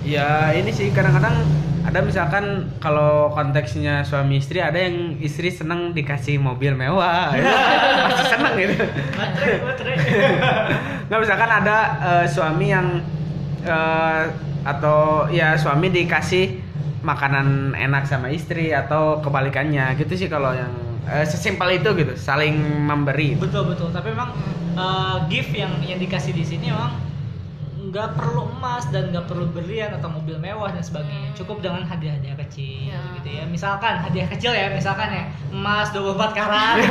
[0.00, 1.44] Ya ini sih kadang-kadang
[1.84, 7.44] ada misalkan kalau konteksnya suami istri ada yang istri seneng dikasih mobil mewah, ya.
[8.08, 8.74] pasti seneng gitu.
[9.16, 9.96] Baterai, baterai.
[11.12, 12.86] Nggak misalkan ada eh, suami yang
[13.68, 14.22] eh,
[14.64, 16.60] atau ya suami dikasih
[17.00, 20.70] makanan enak sama istri atau kebalikannya gitu sih kalau yang
[21.04, 23.38] eh, sesimpel itu gitu saling memberi.
[23.38, 24.34] betul betul tapi memang
[24.74, 27.06] uh, gift yang yang dikasih di sini memang
[27.88, 31.38] nggak perlu emas dan nggak perlu berlian atau mobil mewah dan sebagainya Hmm.
[31.38, 33.00] cukup dengan hadiah-hadiah kecil Ya.
[33.16, 36.76] gitu ya misalkan hadiah kecil ya misalkan ya emas 24 karat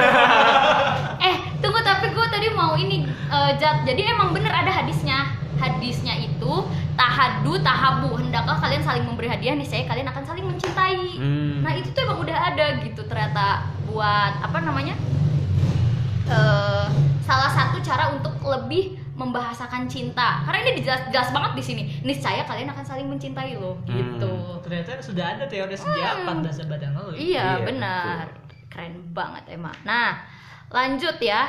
[1.27, 3.83] Eh, tunggu tapi gue tadi mau ini eh, Jat.
[3.83, 5.36] Jadi emang bener ada hadisnya.
[5.57, 6.53] Hadisnya itu
[6.93, 8.13] tahadu tahabu.
[8.15, 11.17] Hendaklah kalian saling memberi hadiah nih saya kalian akan saling mencintai.
[11.17, 11.61] Hmm.
[11.61, 14.95] Nah, itu tuh emang udah ada gitu ternyata buat apa namanya?
[16.27, 16.85] eh
[17.23, 20.43] salah satu cara untuk lebih membahasakan cinta.
[20.45, 21.83] Karena ini jelas, jelas banget di sini.
[22.03, 23.95] Niscaya kalian akan saling mencintai loh, Hmm.
[24.13, 24.31] gitu.
[24.61, 26.43] ternyata sudah ada teori sejak Hmm.
[26.43, 27.17] 14 abad yang lalu ya.
[27.17, 28.25] Iya, Iya, benar.
[28.67, 29.71] Keren banget emang.
[29.81, 30.19] Nah,
[30.67, 31.47] lanjut ya.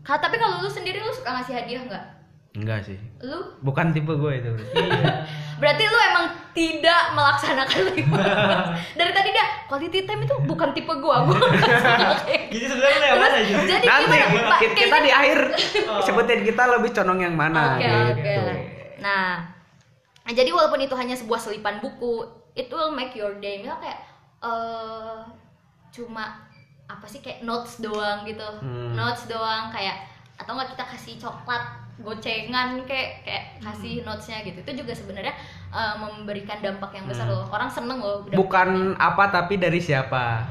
[0.00, 2.04] Tapi kalau lu sendiri lu suka ngasih hadiah nggak?
[2.58, 2.98] Enggak sih.
[3.22, 4.50] Lu Bukan tipe gue itu.
[4.74, 5.22] iya
[5.58, 8.22] berarti lu emang tidak melaksanakan lima.
[8.94, 11.22] Dari tadi dia quality time itu bukan tipe gua.
[11.22, 11.34] gua
[12.14, 12.46] Oke.
[12.46, 14.54] jadi sebenarnya yang mana aja Jadi Nanti gimana?
[14.56, 15.38] Kita, kita di akhir
[15.90, 15.98] Oh.
[15.98, 18.42] sebutin kita lebih condong yang mana Oke, gitu.
[18.44, 18.54] oke.
[18.98, 19.50] Nah,
[20.28, 23.58] jadi walaupun itu hanya sebuah selipan buku, it will make your day.
[23.58, 23.98] Misal kayak
[24.38, 25.18] eh
[25.90, 26.46] cuma
[26.86, 28.46] apa sih kayak notes doang gitu.
[28.62, 28.94] Hmm.
[28.94, 31.62] Notes doang kayak atau nggak kita kasih coklat
[31.98, 34.58] gocengan kayak kayak kasih notesnya gitu.
[34.60, 35.34] Itu juga sebenarnya
[35.68, 37.34] eh, memberikan dampak yang besar Hmm.
[37.34, 37.44] loh.
[37.48, 38.22] Orang seneng loh.
[38.24, 40.46] Bukan apa tapi dari siapa.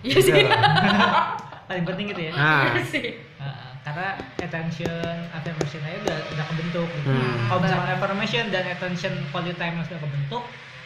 [0.00, 0.32] Iya sih.
[0.32, 0.48] Gitu.
[1.68, 2.72] paling penting gitu ya Nah.
[2.72, 3.08] Iya sih.
[3.78, 7.08] Karena attention, affirmation aja udah udah kebentuk gitu.
[7.08, 7.48] Hmm.
[7.48, 10.42] Kalau misalkan affirmation dan attention quality time sudah kebentuk,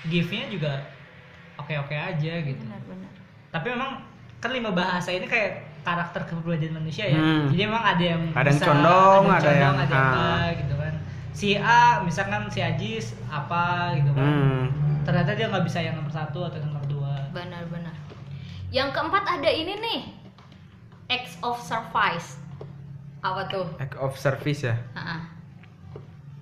[0.07, 0.72] give-nya juga
[1.57, 2.62] oke-oke aja gitu.
[2.62, 3.11] Benar-benar.
[3.50, 3.90] Tapi memang
[4.38, 7.18] kan lima bahasa ini kayak karakter kepribadian manusia ya.
[7.18, 7.51] Hmm.
[7.51, 10.12] Jadi memang ada yang Ada yang bisa, condong, ada condong, yang- ada yang ah.
[10.14, 10.95] enggak gitu kan.
[11.33, 13.62] Si A misalkan si Ajis apa
[13.99, 14.23] gitu kan.
[14.25, 14.64] Hmm.
[15.03, 17.14] Ternyata dia nggak bisa yang nomor satu atau yang nomor dua.
[17.31, 17.95] Benar-benar.
[18.71, 20.01] Yang keempat ada ini nih.
[21.11, 22.38] Acts of service.
[23.21, 23.66] Apa tuh?
[23.77, 24.79] Act of service ya.
[24.95, 25.29] Ha-ha.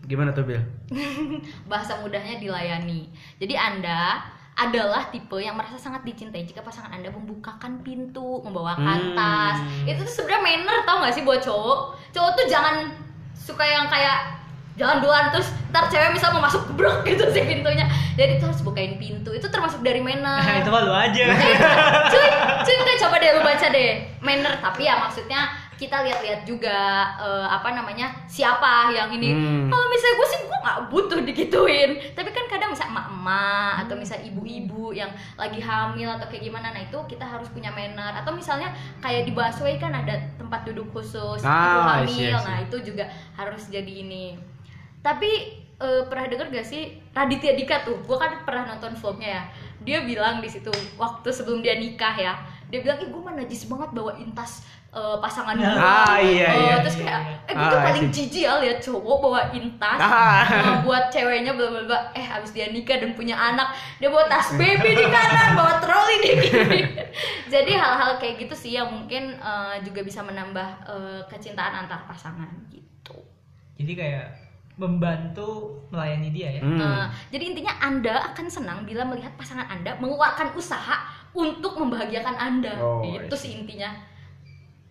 [0.04, 0.60] Gimana tuh Bill?
[1.70, 3.08] bahasa mudahnya dilayani.
[3.38, 4.20] Jadi Anda
[4.60, 9.16] adalah tipe yang merasa sangat dicintai jika pasangan Anda membukakan pintu, membawakan Hmm.
[9.16, 9.56] tas.
[9.84, 11.78] Itu tuh sebenarnya manner tau gak sih buat cowok?
[12.12, 12.92] Cowok tuh jangan
[13.32, 14.36] suka yang kayak
[14.76, 17.88] jalan duluan terus ntar cewek misal mau masuk gebrek gitu sih pintunya.
[18.14, 19.32] Jadi itu harus bukain pintu.
[19.32, 20.44] Itu termasuk dari manner.
[20.60, 21.24] itu mah lu aja.
[22.12, 22.26] cuy,
[22.60, 25.48] cuy nggak coba deh lu baca deh manner tapi ya maksudnya
[25.80, 26.76] kita lihat-lihat juga
[27.16, 29.32] eh, apa namanya siapa yang ini.
[29.32, 29.72] Hmm.
[29.72, 31.90] kalau misalnya gue sih gue nggak butuh digituin.
[32.12, 35.08] Tapi kan kadang misalnya emak-emak atau misalnya ibu-ibu yang
[35.40, 38.12] lagi hamil atau kayak gimana nah itu kita harus punya manner.
[38.12, 38.68] Atau misalnya
[39.00, 42.12] kayak di busway kan ada tempat duduk khusus ibu Ah, I hamil.
[42.12, 42.44] see, I see.
[42.44, 44.36] nah itu juga harus jadi ini.
[45.00, 45.30] Tapi
[45.80, 49.44] eh, pernah denger gak sih Raditya Dika tuh gue kan pernah nonton vlognya ya.
[49.80, 50.68] Dia bilang di situ
[51.00, 52.36] waktu sebelum dia nikah ya
[52.70, 56.58] dia bilang ih gue mah najis banget bawain tas eh, pasangan gue Ah, iya, Eh,
[56.64, 56.74] iya.
[56.80, 60.42] terus kayak eh gue Ah, tuh paling jijik ya lihat cowok bawain tas Ah.
[60.42, 64.24] eh, buat ceweknya bla bla bla eh abis dia nikah dan punya anak dia bawa
[64.24, 66.80] tas baby di kanan bawa troli di kiri
[67.52, 72.46] jadi hal-hal kayak gitu sih yang mungkin eh, juga bisa menambah eh, kecintaan antar pasangan
[72.68, 73.18] gitu
[73.74, 74.26] Jadi kayak
[74.80, 76.62] membantu melayani dia ya.
[76.62, 76.80] Hmm.
[76.80, 80.96] Eh, jadi intinya Anda akan senang bila melihat pasangan Anda mengeluarkan usaha
[81.32, 82.74] untuk membahagiakan Anda.
[82.76, 83.94] Oh, itu sih intinya.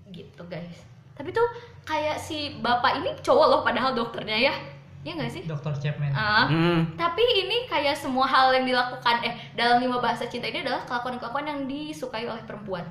[0.07, 0.85] Gitu, guys.
[1.13, 1.43] Tapi tuh
[1.83, 4.53] kayak si bapak ini cowok loh padahal dokternya ya.
[4.99, 5.43] Iya nggak sih?
[5.47, 5.75] Dr.
[5.79, 6.11] Chapman.
[6.11, 6.95] Ah, Hmm.
[6.99, 11.47] tapi ini kayak semua hal yang dilakukan eh dalam lima bahasa cinta ini adalah kelakuan-kelakuan
[11.47, 12.83] yang disukai oleh perempuan.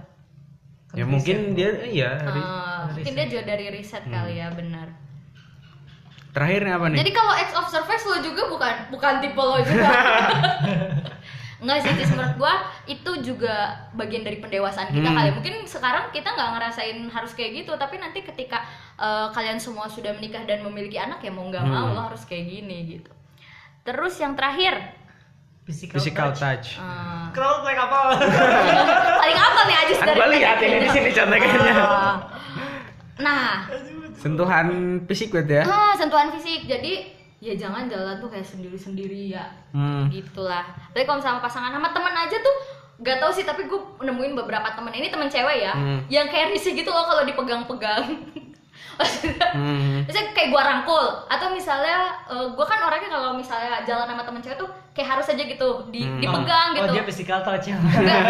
[0.97, 2.17] Ya mungkin dia iya.
[2.25, 4.89] Ah, mungkin dia juga dari riset kali ya, benar.
[6.33, 6.99] Terakhirnya apa nih?
[7.05, 9.89] Jadi kalau ex of surface lo juga bukan bukan tipe lo juga.
[11.61, 12.55] Enggak sih, menurut gua
[12.89, 13.55] itu juga
[13.93, 15.15] bagian dari pendewasaan kita Hmm.
[15.15, 15.31] kali.
[15.31, 18.65] Mungkin sekarang kita nggak ngerasain harus kayak gitu, tapi nanti ketika
[18.97, 21.95] eh, kalian semua sudah menikah dan memiliki anak ya mau nggak mau Hmm.
[21.95, 23.13] lo harus kayak gini gitu.
[23.83, 24.75] Terus yang terakhir,
[25.63, 26.41] Physical, Physical touch.
[26.41, 26.69] touch.
[26.77, 28.05] eh, Kenapa play kapal?
[29.21, 31.75] paling apa nih Ajis dari tadi lihat ini di sini contekannya.
[31.77, 32.17] Ah.
[33.19, 33.69] Nah,
[34.15, 34.67] Sentuhan
[35.05, 35.65] fisik berarti ya?
[35.65, 36.65] ah, sentuhan fisik.
[36.65, 39.47] Jadi ya jangan jalan tuh kayak sendiri-sendiri ya.
[39.69, 40.09] Hmm.
[40.09, 42.57] gitulah tapi kalau sama pasangan sama temen aja tuh
[42.99, 46.03] gak tau sih tapi gue nemuin beberapa temen ini temen cewek ya Hmm.
[46.09, 48.05] yang kayak risih gitu loh kalau dipegang-pegang
[48.99, 50.03] Maksudnya, Hmm.
[50.03, 54.59] misalnya kayak gue rangkul atau misalnya gue kan orangnya kalau misalnya jalan sama temen cewek
[54.59, 56.19] tuh kayak harus aja gitu di, Hmm.
[56.19, 57.79] dipegang Oh, gitu dia physical touch ya.
[57.79, 58.23] enggak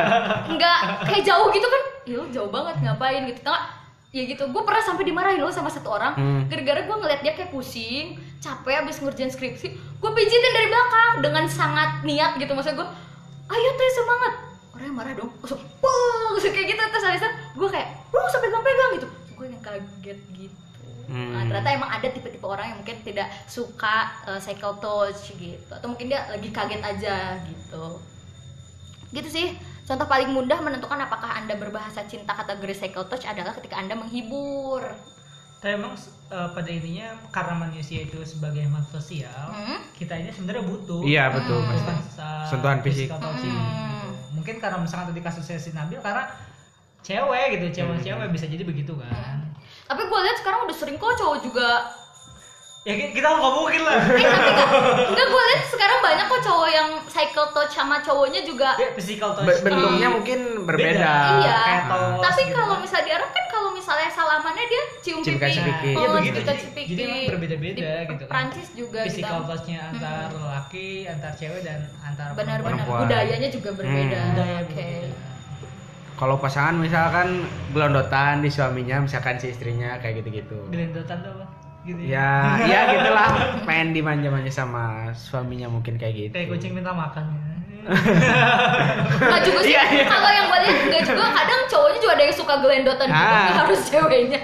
[0.47, 3.67] enggak kayak jauh gitu kan ya lu jauh banget ngapain gitu tau nggak?
[4.11, 6.45] ya gitu gue pernah sampai dimarahin loh sama satu orang Hmm.
[6.47, 8.07] gara-gara gue ngeliat dia kayak pusing
[8.39, 12.89] capek abis ngerjain skripsi gue pijitin dari belakang dengan sangat niat gitu maksud gue
[13.47, 14.33] ayo teh semangat
[14.79, 18.41] orangnya marah dong langsung pung kayak gitu terus habis itu gue kayak lu nggak usah
[18.41, 20.57] pegang-pegang gitu gue yang kaget gitu
[21.09, 21.33] Hmm.
[21.33, 25.89] Nah, ternyata emang ada tipe-tipe orang yang mungkin tidak suka uh, cycle touch gitu atau
[25.89, 27.97] mungkin dia lagi kaget aja gitu
[29.17, 29.57] gitu sih
[29.89, 34.85] contoh paling mudah menentukan apakah anda berbahasa cinta kategori cycle touch adalah ketika anda menghibur
[35.65, 35.97] Tapi emang
[36.29, 39.81] eh, pada intinya karena manusia itu sebagai makhluk sosial, Hmm?
[39.97, 41.65] kita ini sebenarnya butuh Iya betul.
[41.65, 42.47] Hmm.
[42.47, 43.09] Sentuhan fisik.
[43.11, 43.98] Hmm.
[44.39, 46.31] Mungkin karena misalkan tadi kasusnya si Nabil karena
[47.01, 49.43] cewek gitu, cewek-cewek bisa jadi begitu kan.
[49.85, 51.71] tapi gue lihat sekarang udah sering kok cowok juga
[52.85, 54.01] Ya ki- kita nggak mungkin lah.
[54.01, 54.25] eh
[54.55, 54.77] tapi
[55.09, 59.33] enggak gue lihat sekarang banyak kok cowok yang cycle touch sama cowoknya juga Ya, physical
[59.33, 59.45] touch.
[59.45, 61.13] Be- bentuknya mungkin berbeda.
[61.39, 61.61] Iya.
[62.19, 62.55] Tapi gitu.
[62.55, 65.91] kalau misalnya di Arab kan kalau misalnya salamannya dia cium Cium pipi pipi.
[65.97, 66.37] Oh, Iya begitu.
[66.37, 66.83] cium Jadi, pipi.
[66.85, 68.29] jadi emang berbeda-beda gitu kan.
[68.29, 73.01] Prancis juga Physical gitu touch-nya antar lelaki, antar cewek dan antar benar-benar Perempuan.
[73.09, 74.31] budayanya juga berbeda Hmm.
[74.31, 75.17] Budaya oke berbeda.
[76.19, 77.29] Kalau pasangan misalkan
[77.73, 80.59] gelondotan di suaminya, misalkan si istrinya kayak gitu-gitu.
[80.69, 81.45] Gelendotan tuh apa?
[81.81, 83.31] Gitu Ya, ya gitulah.
[83.65, 84.85] Pengen dimanja-manja sama
[85.17, 86.33] suaminya mungkin kayak gitu.
[86.37, 87.25] Kayak kucing minta makan.
[87.89, 90.05] Nggak juga sih Iya, iya.
[90.07, 93.57] kalau yang gue lihat enggak juga kadang cowoknya juga ada yang suka gelendotan gitu Ah.
[93.59, 94.41] harus ceweknya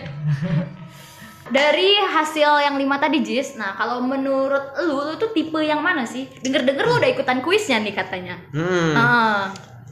[1.46, 6.02] dari hasil yang lima tadi Jis, nah kalau menurut lu, lu tuh tipe yang mana
[6.02, 6.26] sih?
[6.40, 8.34] Denger-denger lu udah ikutan kuisnya nih katanya.
[8.50, 8.92] Hmm.
[8.94, 9.42] Ah,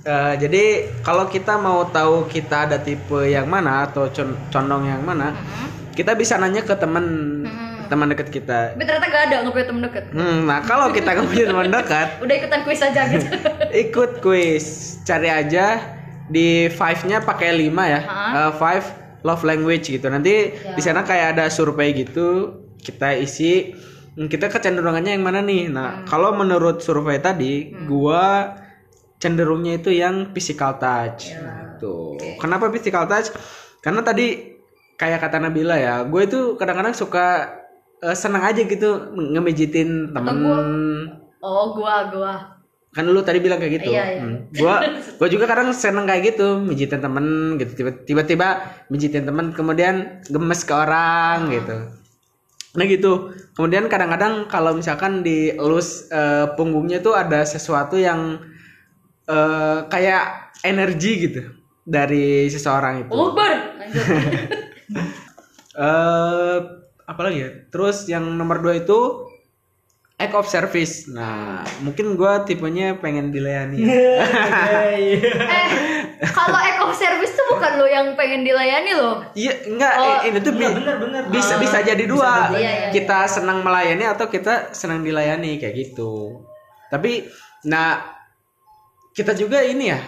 [0.02, 0.64] Eh, jadi
[0.98, 5.94] kalau kita mau tahu kita ada tipe yang mana atau con- condong yang mana, hmm.
[5.94, 7.06] kita bisa nanya ke teman
[7.44, 7.61] Hmm.
[7.92, 8.72] Teman dekat kita.
[8.72, 10.04] Tapi ternyata gak ada nggak punya temen deket.
[10.16, 13.26] Hmm, nah kalau kita nggak punya teman dekat, Udah ikutan kuis aja gitu.
[13.84, 14.64] ikut kuis,
[15.04, 15.76] cari aja
[16.32, 18.00] di five-nya pakai 5 ya.
[18.08, 18.84] Eh, five
[19.20, 20.08] love language gitu.
[20.08, 20.72] Nanti Ya.
[20.72, 23.76] di sana kayak ada survei gitu, kita isi
[24.16, 25.68] hmm, kita kecenderungannya yang mana nih.
[25.68, 28.56] Nah, kalau menurut survei tadi, gua
[29.20, 31.30] cenderungnya itu yang physical touch.
[31.30, 32.18] Gitu.
[32.40, 33.30] Kenapa physical touch?
[33.78, 34.58] Karena tadi
[34.98, 37.58] kayak kata Nabila ya, gue itu kadang-kadang suka
[38.02, 40.38] eh, senang aja gitu ngemejitin temen
[41.38, 42.34] Oh, gua gua.
[42.92, 44.20] kan lu tadi bilang kayak gitu Iya, iya.
[44.20, 44.52] Hmm.
[44.52, 44.74] gua
[45.18, 47.24] gua juga kadang seneng kayak gitu mijitin temen
[47.56, 48.48] gitu Tiba- tiba-tiba
[48.86, 51.76] mijitin temen kemudian gemes ke orang gitu
[52.72, 53.12] nah gitu
[53.52, 58.40] kemudian kadang-kadang kalau misalkan di elus eh, punggungnya tuh ada sesuatu yang
[59.24, 60.24] eh, kayak
[60.62, 61.42] energi gitu
[61.82, 63.56] dari seseorang itu Oh, bar.
[67.02, 67.08] Lanjut.
[67.08, 67.50] eh apa lagi ya?
[67.68, 69.26] Terus yang nomor dua itu
[70.14, 71.08] act of service.
[71.08, 73.82] Nah, mungkin gua tipenya pengen dilayani.
[73.82, 74.22] Iya,
[75.58, 75.66] eh
[76.24, 80.38] kalau eco service tuh bukan lo yang pengen dilayani lo Iya, enggak Oh, eh, ini
[80.38, 81.22] tuh bi- Iya, bener, bener.
[81.26, 82.32] bisa Ah, bisa jadi dua.
[82.48, 82.54] bisa.
[82.54, 86.38] Iya, iya, kita senang melayani atau kita senang dilayani kayak gitu.
[86.86, 87.26] Tapi
[87.64, 87.98] nah
[89.12, 89.98] kita juga ini ya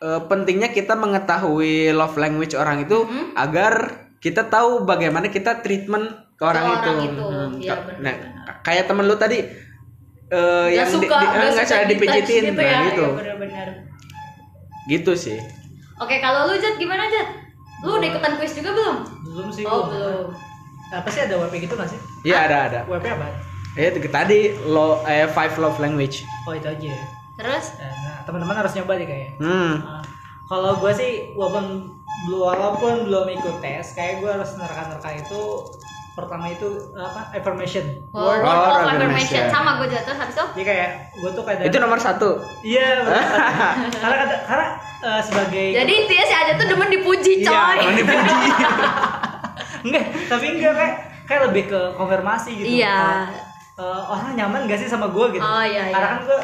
[0.00, 3.26] eh, pentingnya kita mengetahui love language orang itu Mm-hmm.
[3.36, 3.72] agar
[4.18, 7.06] kita tahu bagaimana kita treatment ke orang, orang itu.
[7.06, 8.14] itu, Hmm, benar, nah,
[8.60, 9.38] kayak temen lu tadi
[10.28, 13.04] eh, Gak yang di- suka di- eh, gak nggak suka dipijitin gitu nah, ya gitu.
[13.04, 13.68] Iya, bener-bener
[14.84, 15.38] Gitu sih.
[15.94, 17.28] oke kalau lu Jat gimana Jat
[17.80, 20.26] lu udah ikutan quiz juga belum Belum sih oh belum
[20.90, 22.00] Apa sih ada WP gitu nggak sih?
[22.22, 22.80] Iya ada ada.
[22.84, 23.24] WP apa?
[23.74, 26.20] Eh itu tadi lo eh five love language.
[26.44, 27.00] Oh itu aja ya.
[27.34, 29.32] terus Nah, teman-teman harus nyoba deh kayaknya.
[29.38, 29.72] Hmm.
[29.78, 30.04] Nah,
[30.46, 31.88] kalau gue sih walaupun
[32.22, 35.40] belum walaupun belum ikut tes, kayak gue harus nerka-nerka itu
[36.12, 38.40] pertama itu apa affirmation Oh, word.
[38.40, 39.00] word of affirmation.
[39.08, 42.30] affirmation sama gue jatuh habis itu Jadi kayak gue tuh kadang Itu nomor satu.
[42.60, 42.88] Iya,
[44.02, 44.66] karena kadang- karena
[45.00, 48.34] eh, sebagai jadi intinya si Aja tuh demen dipuji Iya, coy temen dipuji.
[49.84, 50.94] enggak, tapi enggak kayak
[51.24, 52.66] kayak lebih ke konfirmasi gitu.
[52.78, 53.26] Iya.
[53.72, 55.40] Eh, orang nyaman gak sih sama gue gitu?
[55.40, 55.94] Oh, iya, iya.
[55.96, 56.40] Karena kan gue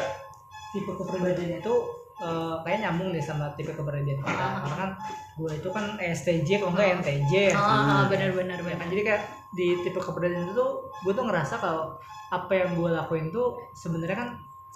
[0.71, 1.75] tipe kepribadiannya itu
[2.19, 4.31] eh, kayak nyambung deh sama tipe kepribadian kita.
[4.35, 4.59] Ah.
[4.59, 4.91] Karena kan
[5.35, 7.33] gue itu kan STJ kalau enggak NTJ.
[7.51, 11.23] oh, oh, bener-bener Ya bener kan jadi kayak di tipe kepribadian itu tuh gue tuh
[11.23, 11.95] ngerasa kalau
[12.29, 14.29] apa yang gue lakuin tuh sebenarnya kan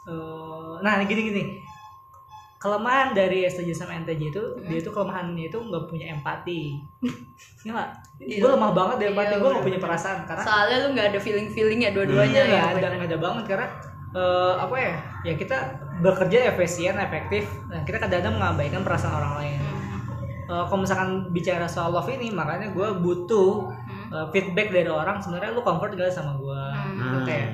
[0.04, 1.44] eh, nah gini gini
[2.58, 6.80] kelemahan dari STJ sama NTJ itu dia itu kelemahannya itu nggak punya empati
[7.62, 7.90] Iya nggak
[8.24, 8.40] Iya.
[8.40, 11.20] gue lemah banget di empati Iya, gue nggak punya perasaan karena soalnya lu nggak ada
[11.20, 12.92] feeling feeling ya Iya, dua-duanya nggak ya ada bener.
[12.96, 13.68] nggak ada banget karena
[14.16, 15.58] eh, apa ya ya kita
[16.00, 19.72] bekerja efisien efektif dan kita kadang-kadang mengabaikan perasaan orang lain Hmm.
[20.44, 24.06] Eh, kalau misalkan bicara soal love ini makanya gue butuh Hmm.
[24.12, 27.24] uh, feedback dari orang sebenarnya lu comfort gak sama gue Hmm.
[27.24, 27.48] kayak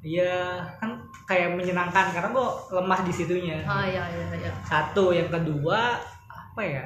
[0.00, 5.26] iya kan kayak menyenangkan karena gue lemah di situnya oh iya iya iya satu yang
[5.28, 5.96] kedua
[6.28, 6.84] apa ya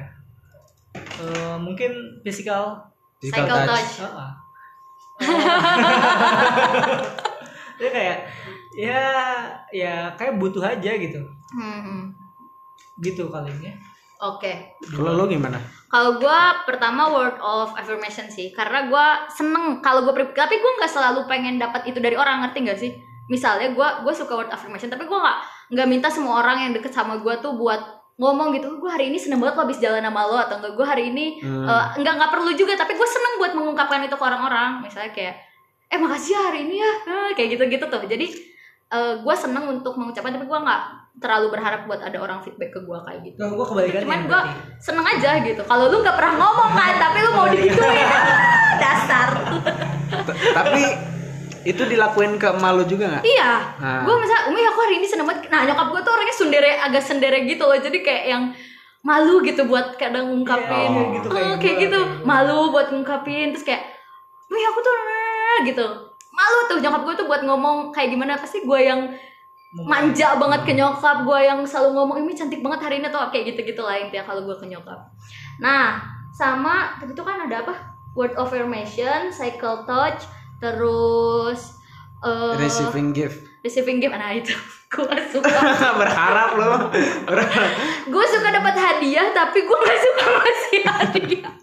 [0.95, 2.77] Eh, mungkin physical
[3.19, 3.69] Physical touch.
[3.69, 4.29] touch Heeh.
[7.77, 8.17] dia kayak
[8.73, 9.01] ya
[9.69, 12.01] ya kayak butuh aja gitu Hmm, hmm.
[13.01, 13.73] gitu kali ini
[14.21, 14.53] oke
[14.93, 15.57] Kalau lu gimana?
[15.89, 20.91] Kalau gue pertama word of affirmation sih, karena gue seneng kalau gue tapi gue nggak
[20.91, 22.93] selalu pengen dapat itu dari orang ngerti nggak sih?
[23.25, 25.37] Misalnya gue gue suka word affirmation, tapi gue nggak
[25.73, 27.81] nggak minta semua orang yang deket sama gue tuh buat
[28.21, 30.85] ngomong gitu, gue hari ini seneng banget lo habis jalan sama lo atau enggak gue
[30.85, 31.65] hari ini Hmm.
[31.65, 34.85] eh, nggak nggak perlu juga, tapi gue seneng buat mengungkapkan itu ke orang-orang.
[34.85, 35.41] Misalnya kayak,
[35.89, 38.03] eh makasih ya hari ini ya, Eh, kayak gitu-gitu tuh.
[38.05, 38.48] Jadi
[38.89, 40.81] gue seneng untuk mengucapkan, tapi gue nggak
[41.19, 43.37] terlalu berharap buat ada orang feedback ke gue kayak gitu.
[43.37, 44.41] Nah, gue kebalikannya Cuman gue
[44.81, 45.61] seneng aja gitu.
[45.61, 48.07] Kalau lu nggak pernah ngomong kan, tapi lu mau digituin,
[48.83, 49.27] dasar.
[50.55, 50.83] Tapi
[51.67, 53.23] itu dilakuin ke malu juga nggak?
[53.27, 53.75] iya.
[53.77, 54.01] Nah.
[54.07, 55.51] Gue misalnya, Umi aku hari ini seneng banget.
[55.51, 57.77] Nah nyokap gue tuh orangnya sundere, agak sendere gitu loh.
[57.77, 58.43] Jadi kayak yang
[59.03, 60.89] malu gitu buat kadang ngungkapin.
[60.91, 61.99] Iya, gitu, Oh, kayak kayak gua, gitu.
[61.99, 62.27] kayak gua.
[62.27, 63.51] Malu buat ngungkapin.
[63.53, 63.83] Terus kayak,
[64.49, 64.93] Umi aku tuh
[65.67, 66.08] gitu.
[66.29, 68.37] Malu tuh nyokap gue tuh buat ngomong kayak gimana.
[68.37, 69.11] Pasti gue yang
[69.69, 73.53] manja banget ke nyokap gue yang selalu ngomong ini cantik banget hari ini tuh kayak
[73.53, 74.97] gitu-gitu lah intinya kalau gue ke nyokap
[75.61, 76.01] nah
[76.33, 77.77] sama tuh kan ada apa
[78.17, 80.25] word of affirmation cycle touch
[80.57, 81.77] terus
[82.25, 83.45] eh, Receiving gift.
[83.61, 84.57] receiving gift nah itu
[84.97, 85.53] gue suka
[86.01, 86.89] Berharap lo.
[87.29, 87.71] Berharap.
[88.09, 91.53] gue suka dapat hadiah tapi gue gak suka ngasih hadiah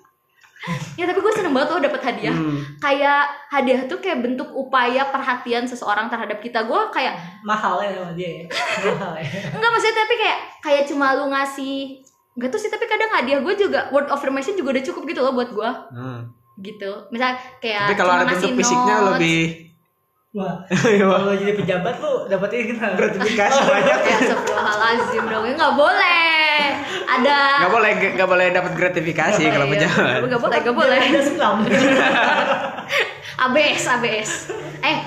[0.95, 2.59] ya tapi gue seneng banget loh dapat hadiah Hmm.
[2.77, 8.13] kayak hadiah tuh kayak bentuk upaya perhatian seseorang terhadap kita gue kayak mahal ya sama
[8.13, 8.45] dia ya
[8.89, 12.03] mahal ya Enggak maksudnya tapi kayak kayak cuma lu ngasih
[12.33, 15.21] Enggak tuh sih tapi kadang hadiah gue juga word of affirmation juga udah cukup gitu
[15.21, 16.21] loh buat gue Hmm.
[16.57, 19.09] gitu misal kayak Tapi kalau ada bentuk fisiknya notes.
[19.15, 19.41] lebih
[20.37, 23.99] wah Iya, kalau jadi pejabat lu dapat ini kan gratifikasi banyak.
[24.05, 25.45] ya astagfirullahaladzim dong.
[25.45, 26.61] Ya nggak boleh.
[27.07, 29.73] Ada Gak boleh gak boleh dapat gratifikasi Oh, kalau iya.
[29.73, 30.19] pejabat.
[30.23, 30.99] nggak boleh nggak boleh.
[30.99, 31.21] Ada
[33.39, 34.31] ABS ABS
[34.83, 34.99] eh.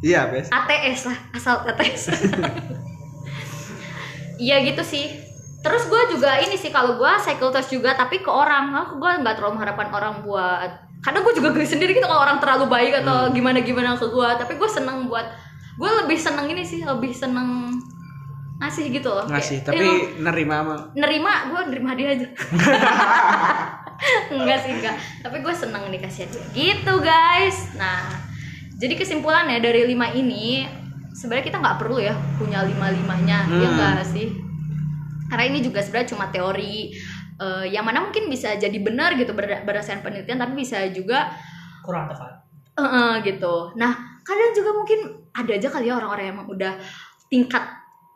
[0.00, 0.48] Iya, Bes.
[0.48, 2.12] ATS lah asal ATS
[4.36, 5.06] iya gitu sih.
[5.60, 8.68] Terus gue juga ini sih kalau gue cycle touch juga tapi ke orang.
[8.84, 12.40] Aku gue nggak terlalu mengharapkan orang buat kadang gue juga geli sendiri gitu kalau orang
[12.40, 15.26] terlalu baik atau gimana gimana ke gue tapi gue seneng buat
[15.76, 17.68] gue lebih seneng ini sih lebih seneng
[18.54, 19.26] ngasih gitu loh.
[19.26, 20.80] Ngasih, Kayak, tapi eh, nerima mah.
[20.94, 22.26] nerima gue nerima dia aja.
[24.34, 24.96] Enggak sih enggak.
[25.20, 27.74] Tapi gue seneng dikasih hadiah gitu guys.
[27.76, 28.08] Nah
[28.74, 30.66] jadi kesimpulannya dari lima ini
[31.14, 33.74] sebenarnya kita nggak perlu ya punya lima limanya ya Hmm.
[33.74, 34.28] enggak sih?
[35.26, 36.94] Karena ini juga sebenarnya cuma teori
[37.40, 41.34] eh, yang mana mungkin bisa jadi benar gitu berda- berdasarkan penelitian tapi bisa juga
[41.84, 43.74] kurang tepat eh, gitu.
[43.78, 44.98] Nah, kadang juga mungkin
[45.34, 46.72] ada aja kali ya orang-orang yang emang udah
[47.28, 47.64] tingkat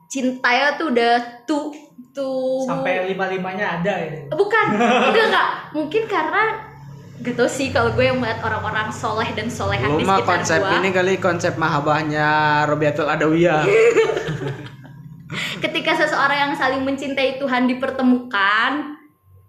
[0.09, 1.69] cintanya tuh udah tuh
[2.17, 4.65] tuh sampai lima limanya ada gitu bukan
[5.13, 6.43] enggak enggak mungkin karena
[7.19, 10.61] gak tau sih kalau gue yang melihat orang-orang soleh dan solehan Lu di sekitar konsep
[10.65, 12.29] gue ini kali konsep mahabahnya
[12.65, 13.67] Robiatul Adawiyah.
[15.65, 18.98] ketika seseorang yang saling mencintai Tuhan dipertemukan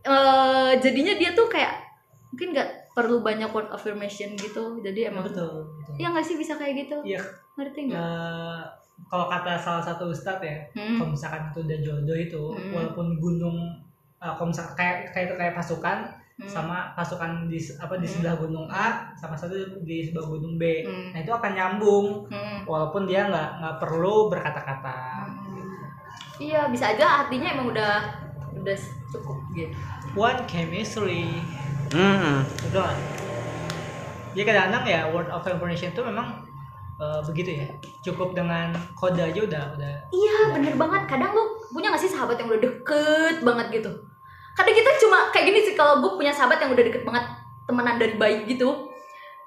[0.02, 1.74] eh jadinya dia tuh kayak
[2.30, 6.54] mungkin nggak perlu banyak word affirmation gitu jadi emang betul betul Iya nggak sih bisa
[6.56, 7.22] kayak gitu iya
[7.56, 8.60] ngerti nggak eh,
[9.08, 10.96] kalau kata salah satu ustadz ya Hmm.
[10.96, 12.72] kalau misalkan itu udah jodoh itu Hmm.
[12.72, 13.58] walaupun gunung
[14.18, 16.00] eh, kalau misalkan kayak kayak itu kayak pasukan
[16.36, 16.48] Hmm.
[16.48, 19.52] sama pasukan di apa di sebelah gunung A sama satu
[19.84, 21.12] di sebelah gunung B Hmm.
[21.12, 22.64] nah itu akan nyambung Hmm.
[22.64, 25.28] walaupun dia nggak nggak perlu berkata-kata
[26.40, 27.96] iya bisa aja artinya emang udah
[28.54, 28.78] udah
[29.14, 29.76] cukup gitu.
[30.18, 31.42] One chemistry.
[31.90, 32.46] Hmm.
[32.66, 32.98] betul nggak?
[34.38, 36.46] Jadi kadang-kadang ya word of affirmation itu memang
[37.02, 37.68] eh, begitu ya.
[38.06, 39.94] Cukup dengan kode aja udah udah.
[40.14, 41.04] Iya bener banget.
[41.10, 41.44] Kadang lu
[41.74, 43.92] punya gak sih sahabat yang udah deket banget gitu?
[44.58, 47.24] Kadang kita cuma kayak gini sih Kalau gue punya sahabat yang udah deket banget
[47.64, 48.90] Temenan dari bayi gitu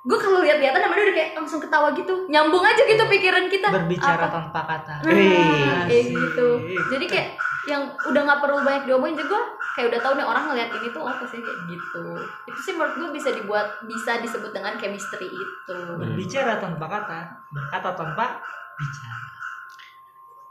[0.03, 2.27] Gue kalau lihat-lihatan namanya udah kayak langsung ketawa gitu.
[2.27, 3.71] Nyambung aja gitu pikiran kita.
[3.71, 4.35] Berbicara Apa?
[4.35, 4.95] tanpa kata.
[5.07, 6.11] Nah, kayak asik.
[6.11, 6.49] gitu
[6.91, 7.29] Jadi kayak
[7.71, 9.43] yang udah gak perlu banyak diomongin juga gue
[9.79, 12.05] kayak udah tahu nih orang ngeliat ini tuh apa sih kayak gitu
[12.51, 17.19] itu sih menurut gue bisa dibuat bisa disebut dengan chemistry itu berbicara tanpa kata
[17.55, 18.43] berkata tanpa
[18.79, 19.33] bicara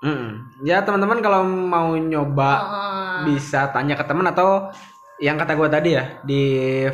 [0.01, 0.49] Hmm.
[0.65, 3.17] Ya teman-teman kalau mau nyoba Heeh.
[3.29, 4.73] bisa tanya ke teman atau
[5.21, 6.43] yang kata gue tadi ya di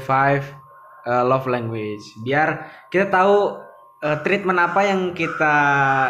[0.04, 0.44] five
[1.08, 3.67] uh, love language biar kita tahu
[4.04, 5.56] uh, treatment apa yang kita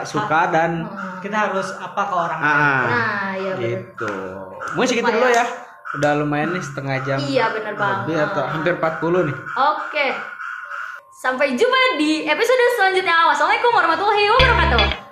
[0.03, 1.15] suka dan Heeh.
[1.23, 4.15] kita harus apa ke orang lain ah, nah iya gitu.
[4.75, 5.45] Mungkin segitu dulu ya.
[5.95, 7.17] Udah lumayan nih setengah jam.
[7.23, 8.27] Iya bener Lebih banget.
[8.35, 9.37] atau hampir 40 nih.
[9.55, 10.07] Oke.
[11.15, 13.31] Sampai jumpa di episode selanjutnya.
[13.31, 15.06] Wassalamualaikum warahmatullahi wabarakatuh.